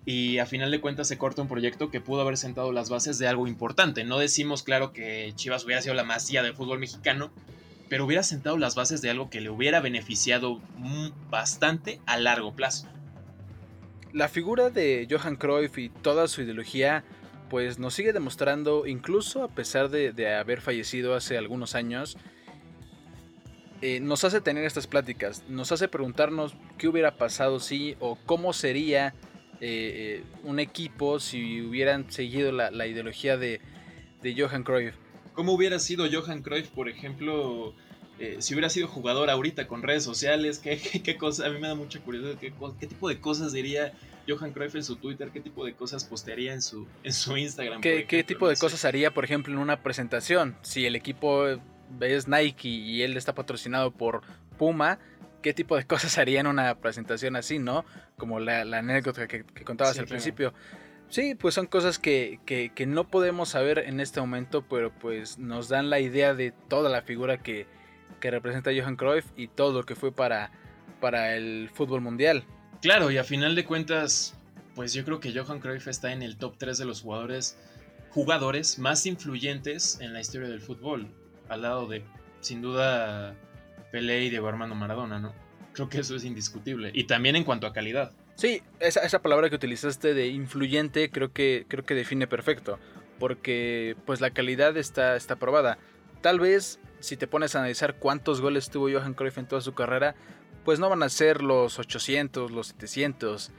y 0.05 0.39
a 0.39 0.45
final 0.45 0.71
de 0.71 0.81
cuentas 0.81 1.07
se 1.07 1.17
corta 1.17 1.41
un 1.41 1.47
proyecto 1.47 1.91
que 1.91 2.01
pudo 2.01 2.21
haber 2.21 2.37
sentado 2.37 2.71
las 2.71 2.89
bases 2.89 3.19
de 3.19 3.27
algo 3.27 3.47
importante. 3.47 4.03
No 4.03 4.17
decimos, 4.17 4.63
claro, 4.63 4.93
que 4.93 5.31
Chivas 5.35 5.63
hubiera 5.65 5.81
sido 5.81 5.93
la 5.93 6.03
masía 6.03 6.41
del 6.41 6.55
fútbol 6.55 6.79
mexicano, 6.79 7.31
pero 7.87 8.05
hubiera 8.05 8.23
sentado 8.23 8.57
las 8.57 8.75
bases 8.75 9.01
de 9.01 9.11
algo 9.11 9.29
que 9.29 9.41
le 9.41 9.49
hubiera 9.49 9.79
beneficiado 9.79 10.61
bastante 11.29 11.99
a 12.05 12.17
largo 12.17 12.53
plazo. 12.53 12.87
La 14.11 14.27
figura 14.27 14.69
de 14.69 15.07
Johan 15.09 15.35
Cruyff 15.35 15.77
y 15.77 15.89
toda 15.89 16.27
su 16.27 16.41
ideología 16.41 17.03
pues 17.49 17.79
nos 17.79 17.93
sigue 17.93 18.13
demostrando, 18.13 18.87
incluso 18.87 19.43
a 19.43 19.49
pesar 19.49 19.89
de, 19.89 20.35
haber 20.35 20.61
fallecido 20.61 21.15
hace 21.15 21.37
algunos 21.37 21.75
años, 21.75 22.17
eh, 23.81 23.99
nos 23.99 24.23
hace 24.23 24.39
tener 24.39 24.63
estas 24.63 24.87
pláticas, 24.87 25.43
nos 25.49 25.73
hace 25.73 25.89
preguntarnos 25.89 26.55
qué 26.77 26.87
hubiera 26.87 27.17
pasado 27.17 27.59
si 27.59 27.97
o 27.99 28.17
cómo 28.25 28.53
sería 28.53 29.13
eh, 29.61 30.21
eh, 30.21 30.23
un 30.43 30.59
equipo 30.59 31.19
si 31.19 31.61
hubieran 31.61 32.11
seguido 32.11 32.51
la, 32.51 32.87
ideología 32.87 33.37
de, 33.37 33.61
de, 34.21 34.35
Johan 34.35 34.63
Cruyff. 34.63 34.95
¿Cómo 35.33 35.53
hubiera 35.53 35.79
sido 35.79 36.05
Johan 36.11 36.41
Cruyff, 36.41 36.67
por 36.69 36.89
ejemplo, 36.89 37.73
si 38.39 38.53
hubiera 38.53 38.69
sido 38.69 38.87
jugador 38.87 39.29
ahorita 39.29 39.67
con 39.67 39.81
redes 39.81 40.03
sociales? 40.03 40.59
¿Qué, 40.59 40.77
qué, 41.03 41.17
cosa? 41.17 41.45
A 41.45 41.49
mí 41.49 41.59
me 41.59 41.67
da 41.67 41.75
mucha 41.75 41.99
curiosidad. 42.01 42.37
¿Qué, 42.39 42.53
qué 42.79 42.87
tipo 42.87 43.07
de 43.07 43.19
cosas 43.19 43.53
diría 43.53 43.93
Johan 44.27 44.51
Cruyff 44.51 44.75
en 44.75 44.83
su 44.83 44.95
Twitter, 44.95 45.29
qué 45.31 45.41
tipo 45.41 45.65
de 45.65 45.73
cosas 45.73 46.03
postearía 46.03 46.53
en 46.53 46.61
su, 46.61 46.87
en 47.03 47.13
su 47.13 47.35
Instagram. 47.37 47.81
¿Qué, 47.81 48.23
tipo 48.25 48.47
de 48.47 48.55
cosas 48.55 48.85
haría, 48.85 49.13
por 49.13 49.25
ejemplo, 49.25 49.53
en 49.53 49.59
una 49.59 49.81
presentación? 49.81 50.55
Si 50.61 50.85
el 50.85 50.95
equipo 50.95 51.47
es 51.99 52.27
Nike 52.27 52.69
y 52.69 53.01
él 53.01 53.17
está 53.17 53.33
patrocinado 53.33 53.91
por 53.91 54.21
Puma, 54.57 54.99
¿qué 55.41 55.53
tipo 55.53 55.75
de 55.75 55.85
cosas 55.85 56.17
haría 56.17 56.39
en 56.39 56.47
una 56.47 56.75
presentación 56.75 57.35
así, 57.35 57.59
no? 57.59 57.85
Como 58.17 58.39
la, 58.39 58.61
anécdota 58.61 59.27
que, 59.27 59.43
contabas 59.63 59.97
al 59.99 60.07
principio. 60.07 60.53
Sí, 61.09 61.35
pues 61.35 61.55
son 61.55 61.67
cosas 61.67 61.99
que, 61.99 62.39
que, 62.45 62.85
no 62.85 63.07
podemos 63.09 63.49
saber 63.49 63.79
en 63.79 63.99
este 63.99 64.21
momento, 64.21 64.63
pero 64.69 64.93
pues 64.93 65.37
nos 65.37 65.67
dan 65.67 65.89
la 65.89 65.99
idea 65.99 66.33
de 66.33 66.53
toda 66.69 66.89
la 66.89 67.01
figura 67.01 67.37
que, 67.37 67.67
que 68.21 68.31
representa 68.31 68.71
Johan 68.73 68.95
Cruyff 68.95 69.25
y 69.35 69.47
todo 69.49 69.73
lo 69.73 69.83
que 69.83 69.95
fue 69.95 70.13
para, 70.13 70.51
para 71.01 71.35
el 71.35 71.69
fútbol 71.73 71.99
mundial. 71.99 72.45
Claro, 72.81 73.11
y 73.11 73.17
a 73.17 73.25
final 73.25 73.55
de 73.55 73.65
cuentas, 73.65 74.35
pues 74.73 74.93
yo 74.93 75.03
creo 75.03 75.19
que 75.19 75.37
Johan 75.37 75.59
Cruyff 75.59 75.87
está 75.87 76.13
en 76.13 76.21
el 76.21 76.37
top 76.37 76.55
3 76.57 76.77
de 76.77 76.85
los 76.85 77.01
jugadores, 77.01 77.57
jugadores 78.11 78.79
más 78.79 79.05
influyentes 79.05 79.99
en 79.99 80.13
la 80.13 80.21
historia 80.21 80.47
del 80.47 80.61
fútbol, 80.61 81.07
al 81.49 81.63
lado 81.63 81.87
de, 81.87 82.05
sin 82.39 82.61
duda, 82.61 83.35
Pelé 83.91 84.23
y 84.23 84.29
Diego 84.29 84.47
Armando 84.47 84.75
Maradona, 84.75 85.19
¿no? 85.19 85.33
Creo 85.73 85.89
que 85.89 85.99
eso 85.99 86.15
es 86.15 86.25
indiscutible. 86.25 86.91
Y 86.93 87.05
también 87.05 87.35
en 87.35 87.43
cuanto 87.43 87.67
a 87.67 87.73
calidad. 87.73 88.11
Sí, 88.35 88.61
esa, 88.79 89.01
esa 89.01 89.21
palabra 89.21 89.49
que 89.49 89.55
utilizaste 89.55 90.13
de 90.13 90.27
influyente 90.27 91.09
creo 91.09 91.31
que, 91.31 91.65
creo 91.67 91.85
que 91.85 91.95
define 91.95 92.27
perfecto. 92.27 92.79
Porque 93.19 93.95
pues 94.05 94.19
la 94.19 94.31
calidad 94.31 94.75
está, 94.77 95.15
está 95.15 95.35
probada. 95.35 95.77
Tal 96.21 96.39
vez 96.39 96.79
si 97.01 97.17
te 97.17 97.27
pones 97.27 97.55
a 97.55 97.59
analizar 97.59 97.95
cuántos 97.95 98.41
goles 98.41 98.69
tuvo 98.69 98.89
Johan 98.91 99.13
Cruyff 99.13 99.37
en 99.37 99.47
toda 99.47 99.61
su 99.61 99.73
carrera, 99.73 100.15
pues 100.63 100.79
no 100.79 100.89
van 100.89 101.03
a 101.03 101.09
ser 101.09 101.41
los 101.41 101.79
800, 101.79 102.51
los 102.51 102.67
700. 102.67 103.51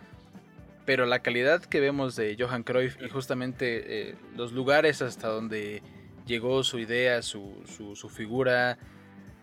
Pero 0.84 1.06
la 1.06 1.20
calidad 1.20 1.62
que 1.64 1.80
vemos 1.80 2.16
de 2.16 2.36
Johan 2.38 2.62
Cruyff 2.62 3.00
y 3.02 3.08
justamente 3.08 4.10
eh, 4.10 4.14
los 4.36 4.52
lugares 4.52 5.02
hasta 5.02 5.28
donde 5.28 5.82
llegó 6.26 6.62
su 6.64 6.78
idea, 6.78 7.22
su, 7.22 7.62
su, 7.66 8.08
figura 8.08 8.78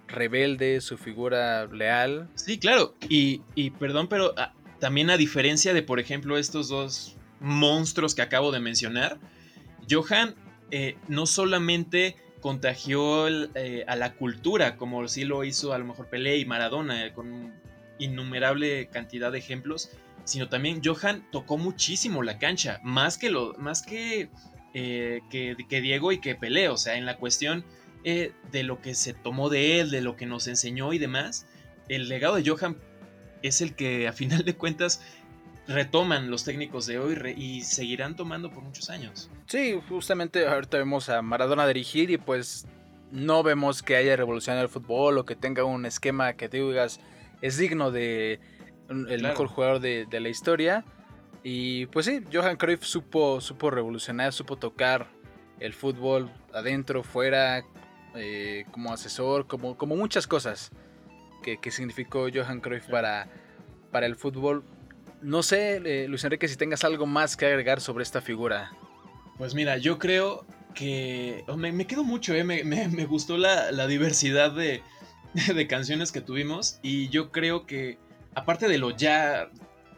rebelde, 0.10 0.82
su 0.82 0.98
figura 0.98 1.65
leal. 1.67 2.30
Sí, 2.36 2.58
claro. 2.58 2.95
Y, 3.08 3.41
y 3.56 3.72
perdón, 3.72 4.08
pero 4.08 4.34
ah, 4.38 4.54
también 4.80 5.10
a 5.10 5.17
diferencia 5.17 5.74
de, 5.74 5.84
por 5.84 6.00
ejemplo, 6.00 6.38
estos 6.38 6.67
dos 6.67 7.15
monstruos 7.39 8.15
que 8.15 8.22
acabo 8.22 8.52
de 8.52 8.60
mencionar, 8.60 9.17
Johan 9.89 10.36
eh, 10.72 10.98
no 11.08 11.26
solamente 11.26 12.15
contagió 12.39 13.28
eh, 13.28 13.84
a 13.88 13.95
la 13.95 14.13
cultura, 14.13 14.78
como 14.78 15.08
sí 15.08 15.26
lo 15.26 15.43
hizo 15.43 15.74
a 15.74 15.78
lo 15.78 15.86
mejor 15.86 16.08
Pelé 16.10 16.38
y 16.38 16.45
Maradona, 16.45 17.06
eh, 17.06 17.13
con 17.13 17.54
innumerable 18.00 18.88
cantidad 18.88 19.32
de 19.32 19.39
ejemplos, 19.39 19.91
sino 20.24 20.48
también 20.48 20.82
Johan 20.84 21.26
tocó 21.32 21.58
muchísimo 21.58 22.24
la 22.24 22.38
cancha, 22.38 22.80
más 22.84 23.17
que, 23.17 23.30
lo, 23.30 23.54
más 23.56 23.82
que, 23.82 24.30
eh, 24.74 25.22
que, 25.30 25.82
Diego 25.82 26.12
y 26.12 26.19
que 26.19 26.36
Pelé, 26.36 26.69
o 26.69 26.78
sea, 26.78 26.95
en 26.95 27.06
la 27.06 27.17
cuestión 27.17 27.65
de 28.03 28.63
lo 28.63 28.81
que 28.81 28.95
se 28.95 29.13
tomó 29.13 29.49
de 29.49 29.79
él, 29.79 29.91
de 29.91 30.01
lo 30.01 30.15
que 30.15 30.25
nos 30.25 30.47
enseñó 30.47 30.93
y 30.93 30.97
demás, 30.99 31.45
el 31.88 32.07
legado 32.07 32.35
de 32.35 32.49
Johan 32.49 32.77
es 33.41 33.62
el 33.62 33.75
que 33.75 34.07
a 34.07 34.13
final 34.13 34.43
de 34.43 34.55
cuentas 34.55 35.01
retoman 35.67 36.31
los 36.31 36.43
técnicos 36.43 36.88
de 36.88 36.97
hoy 36.97 37.35
y 37.38 37.62
seguirán 37.62 38.15
tomando 38.15 38.51
por 38.51 38.63
muchos 38.63 38.89
años. 38.89 39.29
Sí, 39.45 39.79
justamente 39.88 40.47
ahorita 40.47 40.77
vemos 40.77 41.09
a 41.09 41.21
Maradona 41.21 41.67
dirigir 41.67 42.09
y 42.09 42.17
pues 42.17 42.65
no 43.12 43.43
vemos 43.43 43.83
que 43.83 43.95
haya 43.95 44.15
revolucionado 44.15 44.63
el 44.63 44.69
fútbol 44.69 45.17
o 45.19 45.25
que 45.25 45.35
tenga 45.35 45.63
un 45.63 45.85
esquema 45.85 46.33
que 46.33 46.49
te 46.49 46.57
digas 46.57 46.99
es 47.41 47.57
digno 47.57 47.91
de 47.91 48.39
el 48.89 49.21
mejor 49.21 49.47
jugador 49.47 49.79
de, 49.79 50.07
la 50.19 50.29
historia. 50.29 50.83
Y 51.43 51.85
pues 51.88 52.05
sí, 52.05 52.21
Johan 52.33 52.57
Cruyff 52.57 52.83
supo, 52.83 53.39
supo 53.39 53.69
revolucionar, 53.69 54.33
supo 54.33 54.57
tocar 54.57 55.07
el 55.59 55.73
fútbol 55.73 56.31
adentro, 56.53 57.03
fuera, 57.03 57.63
eh, 58.15 58.65
como 58.72 58.93
asesor, 58.93 59.48
como, 59.48 59.78
como 59.78 59.95
muchas 59.95 60.28
cosas 60.28 60.72
que, 61.43 61.60
significó 61.72 62.28
Johan 62.34 62.60
Cruyff 62.60 62.88
para, 62.88 63.28
para 63.91 64.06
el 64.06 64.15
fútbol 64.15 64.63
no 65.22 65.43
sé, 65.43 65.82
eh, 65.84 66.08
Luis 66.08 66.24
Enrique, 66.24 66.48
si 66.48 66.56
tengas 66.56 66.84
algo 66.84 67.06
más 67.06 67.36
que 67.36 67.45
agregar 67.45 67.82
sobre 67.82 68.04
esta 68.04 68.22
figura. 68.22 68.72
Pues 69.38 69.54
mira, 69.54 69.78
yo 69.78 70.00
creo 70.00 70.45
que 70.74 71.43
oh, 71.48 71.58
me, 71.58 71.88
quedo 71.88 72.04
mucho, 72.04 72.34
eh, 72.34 72.43
me, 72.43 73.06
gustó 73.06 73.38
la, 73.38 73.88
diversidad 73.88 74.52
de, 74.52 74.82
de, 75.54 75.67
canciones 75.67 76.12
que 76.12 76.22
tuvimos 76.22 76.80
y 76.82 77.10
yo 77.10 77.32
creo 77.32 77.65
que, 77.65 77.98
aparte 78.36 78.67
de 78.67 78.78
lo 78.78 78.91
ya 78.91 79.50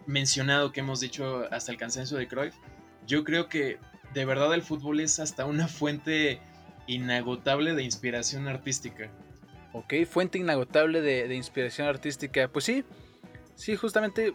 mencionado 0.07 0.71
que 0.71 0.79
hemos 0.79 0.99
dicho 0.99 1.45
hasta 1.51 1.71
el 1.71 1.77
cansancio 1.77 2.17
de 2.17 2.27
Cruyff, 2.27 2.55
yo 3.05 3.23
creo 3.23 3.47
que 3.47 3.77
de 4.13 4.25
verdad 4.25 4.53
el 4.53 4.61
fútbol 4.61 4.99
es 4.99 5.19
hasta 5.19 5.45
una 5.45 5.67
fuente 5.67 6.41
inagotable 6.93 7.73
de 7.73 7.83
inspiración 7.83 8.47
artística. 8.47 9.09
Ok, 9.73 9.93
fuente 10.09 10.37
inagotable 10.37 11.01
de, 11.01 11.33
inspiración 11.33 11.87
artística. 11.87 12.47
Pues 12.49 12.65
sí, 12.65 12.83
sí, 13.55 13.75
justamente 13.75 14.33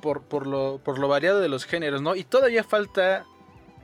por, 0.00 0.46
lo, 0.46 0.80
por 0.82 0.98
lo 0.98 1.08
variado 1.08 1.40
de 1.40 1.48
los 1.48 1.66
géneros, 1.66 2.00
¿no? 2.00 2.16
Y 2.16 2.24
todavía 2.24 2.64
falta 2.64 3.24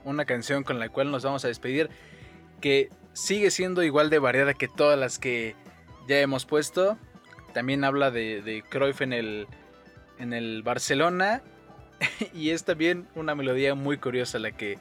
una 0.05 0.25
canción 0.25 0.65
con 0.65 0.79
la 0.79 0.89
cual 0.89 1.11
nos 1.11 1.25
vamos 1.25 1.45
a 1.45 1.49
despedir 1.49 1.91
que 2.61 2.91
sigue 3.13 3.51
siendo 3.51 3.83
igual 3.83 4.11
de 4.11 4.19
variada 4.19 4.55
que 4.55 4.69
todas 4.69 4.99
las 4.99 5.19
que 5.19 5.55
ya 6.09 6.19
hemos 6.21 6.47
puesto. 6.47 6.97
También 7.53 7.85
habla 7.85 8.11
de, 8.11 8.41
de 8.41 8.63
Cruyff 8.63 9.03
en 9.03 9.13
el, 9.13 9.47
en 10.19 10.33
el 10.33 10.63
Barcelona 10.63 11.43
y 12.35 12.51
es 12.51 12.65
también 12.65 13.07
una 13.15 13.35
melodía 13.35 13.75
muy 13.75 13.99
curiosa 13.99 14.39
la 14.39 14.53
que, 14.53 14.79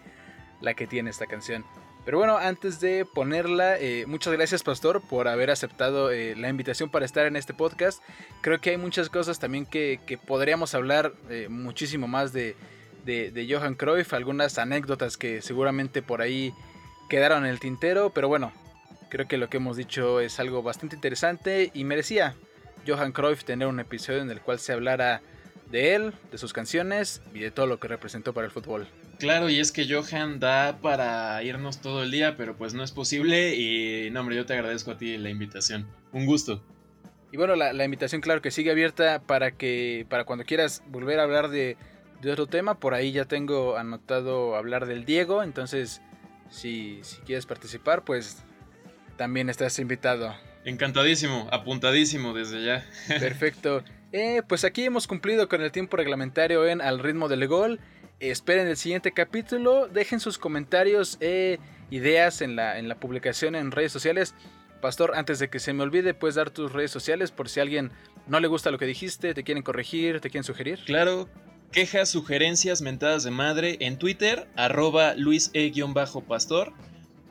la 0.62 0.74
que 0.74 0.88
tiene 0.88 1.10
esta 1.10 1.26
canción. 1.26 1.66
Pero 2.08 2.20
bueno, 2.20 2.38
antes 2.38 2.80
de 2.80 3.04
ponerla, 3.04 3.78
eh, 3.78 4.06
muchas 4.08 4.32
gracias 4.32 4.64
Pastor 4.64 5.02
por 5.02 5.28
haber 5.28 5.52
aceptado 5.52 6.10
eh, 6.10 6.38
la 6.38 6.48
invitación 6.48 6.90
para 6.90 7.04
estar 7.04 7.26
en 7.26 7.36
este 7.36 7.54
podcast. 7.54 8.02
Creo 8.40 8.62
que 8.62 8.70
hay 8.70 8.78
muchas 8.78 9.10
cosas 9.10 9.40
también 9.40 9.66
que, 9.66 10.00
podríamos 10.26 10.74
hablar 10.74 11.12
eh, 11.30 11.50
muchísimo 11.50 12.08
más 12.08 12.32
de, 12.32 12.56
de, 13.04 13.48
Johan 13.52 13.76
Cruyff, 13.76 14.14
algunas 14.14 14.58
anécdotas 14.58 15.18
que 15.18 15.42
seguramente 15.42 16.02
por 16.02 16.22
ahí 16.22 16.54
quedaron 17.10 17.44
en 17.44 17.50
el 17.50 17.60
tintero, 17.60 18.12
pero 18.12 18.30
bueno, 18.30 18.54
creo 19.10 19.28
que 19.28 19.36
lo 19.36 19.50
que 19.50 19.58
hemos 19.58 19.76
dicho 19.76 20.22
es 20.22 20.40
algo 20.40 20.64
bastante 20.64 20.96
interesante 20.96 21.72
y 21.74 21.84
merecía 21.84 22.36
Johan 22.88 23.12
Cruyff 23.12 23.44
tener 23.44 23.68
un 23.68 23.82
episodio 23.82 24.22
en 24.22 24.32
el 24.32 24.40
cual 24.40 24.60
se 24.60 24.72
hablara 24.72 25.22
de 25.72 25.96
él, 25.96 26.14
de 26.32 26.38
sus 26.38 26.54
canciones 26.54 27.22
y 27.34 27.40
de 27.40 27.52
todo 27.52 27.68
lo 27.68 27.80
que 27.80 27.88
representó 27.88 28.34
para 28.34 28.46
el 28.46 28.52
fútbol. 28.52 28.88
Claro, 29.20 29.50
y 29.50 29.60
es 29.60 29.72
que 29.72 29.88
Johan 29.92 30.40
da 30.40 30.78
para 30.82 31.42
irnos 31.44 31.82
todo 31.82 32.04
el 32.04 32.12
día, 32.12 32.38
pero 32.38 32.56
pues 32.56 32.74
no 32.74 32.84
es 32.84 32.92
posible. 32.92 33.56
Y 33.56 34.10
no, 34.12 34.22
hombre, 34.22 34.36
yo 34.36 34.46
te 34.46 34.54
agradezco 34.54 34.92
a 34.92 34.98
ti 34.98 35.18
la 35.18 35.30
invitación. 35.30 35.88
Un 36.12 36.26
gusto. 36.26 36.64
Y 37.32 37.38
bueno, 37.38 37.56
la, 37.56 37.84
invitación, 37.84 38.22
claro 38.22 38.42
que 38.42 38.52
sigue 38.52 38.72
abierta 38.72 39.22
para 39.22 39.52
que, 39.52 40.06
para 40.10 40.24
cuando 40.24 40.46
quieras 40.46 40.82
volver 40.88 41.20
a 41.20 41.24
hablar 41.24 41.50
de, 41.50 41.78
otro 42.32 42.48
tema. 42.48 42.80
Por 42.80 42.94
ahí 42.94 43.12
ya 43.12 43.26
tengo 43.26 43.78
anotado 43.78 44.56
hablar 44.56 44.86
del 44.86 45.04
Diego. 45.04 45.44
Entonces, 45.44 46.02
si, 46.50 47.00
si 47.04 47.18
quieres 47.22 47.46
participar, 47.46 48.04
pues 48.06 48.44
también 49.18 49.50
estás 49.50 49.80
invitado. 49.80 50.34
Encantadísimo, 50.68 51.48
apuntadísimo 51.50 52.34
desde 52.34 52.62
ya. 52.62 52.86
Perfecto. 53.08 53.86
Eh, 54.12 54.42
pues 54.46 54.66
aquí 54.66 54.84
hemos 54.84 55.08
cumplido 55.08 55.48
con 55.48 55.62
el 55.62 55.72
tiempo 55.72 55.96
reglamentario 55.96 56.68
en 56.68 56.82
Al 56.82 57.00
ritmo 57.00 57.30
del 57.30 57.48
gol. 57.48 57.80
Esperen 58.20 58.68
el 58.68 58.76
siguiente 58.76 59.14
capítulo. 59.14 59.88
Dejen 59.88 60.20
sus 60.20 60.38
comentarios 60.38 61.18
e 61.22 61.60
ideas 61.90 62.42
en 62.42 62.58
la, 62.58 62.80
en 62.80 62.90
la 62.90 63.00
publicación 63.00 63.56
en 63.56 63.72
redes 63.72 63.94
sociales. 63.94 64.36
Pastor, 64.82 65.14
antes 65.16 65.40
de 65.40 65.50
que 65.50 65.60
se 65.60 65.72
me 65.72 65.84
olvide, 65.84 66.14
puedes 66.14 66.36
dar 66.36 66.50
tus 66.50 66.74
redes 66.74 66.92
sociales 66.92 67.32
por 67.32 67.48
si 67.48 67.62
alguien 67.62 67.94
no 68.28 68.42
le 68.42 68.50
gusta 68.50 68.70
lo 68.70 68.78
que 68.78 68.86
dijiste, 68.86 69.34
te 69.34 69.46
quieren 69.46 69.64
corregir, 69.64 70.20
te 70.20 70.30
quieren 70.30 70.44
sugerir. 70.44 70.80
Claro, 70.86 71.30
quejas, 71.72 72.10
sugerencias, 72.10 72.82
mentadas 72.82 73.24
de 73.24 73.32
madre 73.32 73.78
en 73.80 73.98
Twitter, 73.98 74.50
arroba 74.58 75.16
luise-pastor 75.16 76.74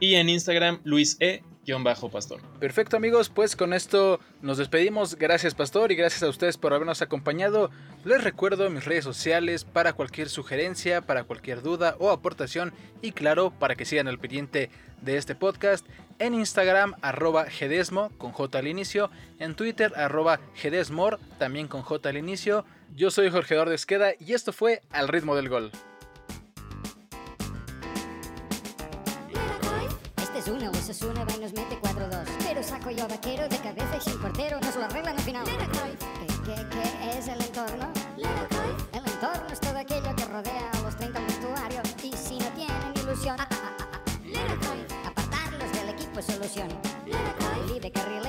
y 0.01 0.15
en 0.15 0.31
Instagram, 0.31 0.81
luise 0.85 1.43
pastor. 2.13 2.41
Perfecto 2.61 2.97
amigos, 2.97 3.29
pues 3.29 3.57
con 3.57 3.73
esto 3.73 4.21
nos 4.41 4.59
despedimos. 4.59 5.17
Gracias 5.17 5.55
Pastor 5.55 5.91
y 5.91 5.97
gracias 5.97 6.23
a 6.23 6.29
ustedes 6.29 6.57
por 6.57 6.73
habernos 6.73 7.03
acompañado. 7.03 7.71
Les 8.05 8.23
recuerdo 8.23 8.71
mis 8.71 8.85
redes 8.85 9.05
sociales 9.05 9.65
para 9.65 9.93
cualquier 9.93 10.29
sugerencia, 10.29 11.03
para 11.03 11.25
cualquier 11.25 11.63
duda 11.63 11.97
o 11.99 12.11
aportación 12.11 12.73
y 13.03 13.13
claro, 13.13 13.51
para 13.51 13.75
que 13.75 13.85
sigan 13.85 14.07
al 14.07 14.19
pendiente 14.19 14.71
de 15.03 15.17
este 15.17 15.35
podcast. 15.35 15.87
En 16.19 16.35
Instagram 16.35 16.95
arroba 17.03 17.47
gedesmo 17.47 18.11
con 18.17 18.33
J 18.33 18.59
al 18.59 18.69
inicio, 18.69 19.11
en 19.39 19.55
Twitter 19.55 19.93
arroba 19.97 20.41
gedesmor 20.55 21.19
también 21.39 21.69
con 21.69 21.83
J 21.83 22.09
al 22.09 22.17
inicio. 22.17 22.65
Yo 22.95 23.11
soy 23.11 23.31
Jorge 23.31 23.55
Eduardo 23.55 23.75
Esqueda 23.75 24.13
y 24.19 24.33
esto 24.35 24.53
fue 24.53 24.83
Al 24.91 25.09
ritmo 25.09 25.35
del 25.35 25.49
gol. 25.49 25.73
Osasuna 30.49 31.25
va 31.25 31.33
y 31.37 31.41
nos 31.41 31.53
mete 31.55 31.77
4-2. 31.81 32.25
Pero 32.39 32.63
saco 32.63 32.91
yo 32.93 33.09
vaquero 33.09 33.49
de 33.49 33.59
cabeza 33.59 33.97
y 33.97 34.01
sin 34.01 34.21
portero. 34.21 34.61
Nos 34.61 34.77
lo 34.77 34.85
arreglan 34.85 35.17
al 35.17 35.23
final. 35.23 35.45
¿Qué, 35.45 35.57
qué, 36.45 36.69
qué 36.71 37.19
es 37.19 37.27
el 37.27 37.41
entorno? 37.43 37.91
El 38.17 39.13
entorno 39.13 39.47
es 39.53 39.61
todo 39.61 39.77
aquello 39.77 40.15
que 40.15 40.25
rodea 40.27 40.71
a 40.71 40.81
los 40.83 40.97
30 40.97 41.21
vestuarios. 41.21 41.83
Y 42.05 42.13
si 42.13 42.39
no 42.39 42.47
tienen 42.51 42.93
ilusión, 42.95 43.37
ah, 43.41 43.49
ah, 43.51 43.77
ah, 43.81 45.09
apartarlos 45.09 45.73
del 45.73 45.89
equipo 45.89 46.21
es 46.21 46.27
solución. 46.27 46.69
Libre 47.67 47.91
carril 47.91 48.27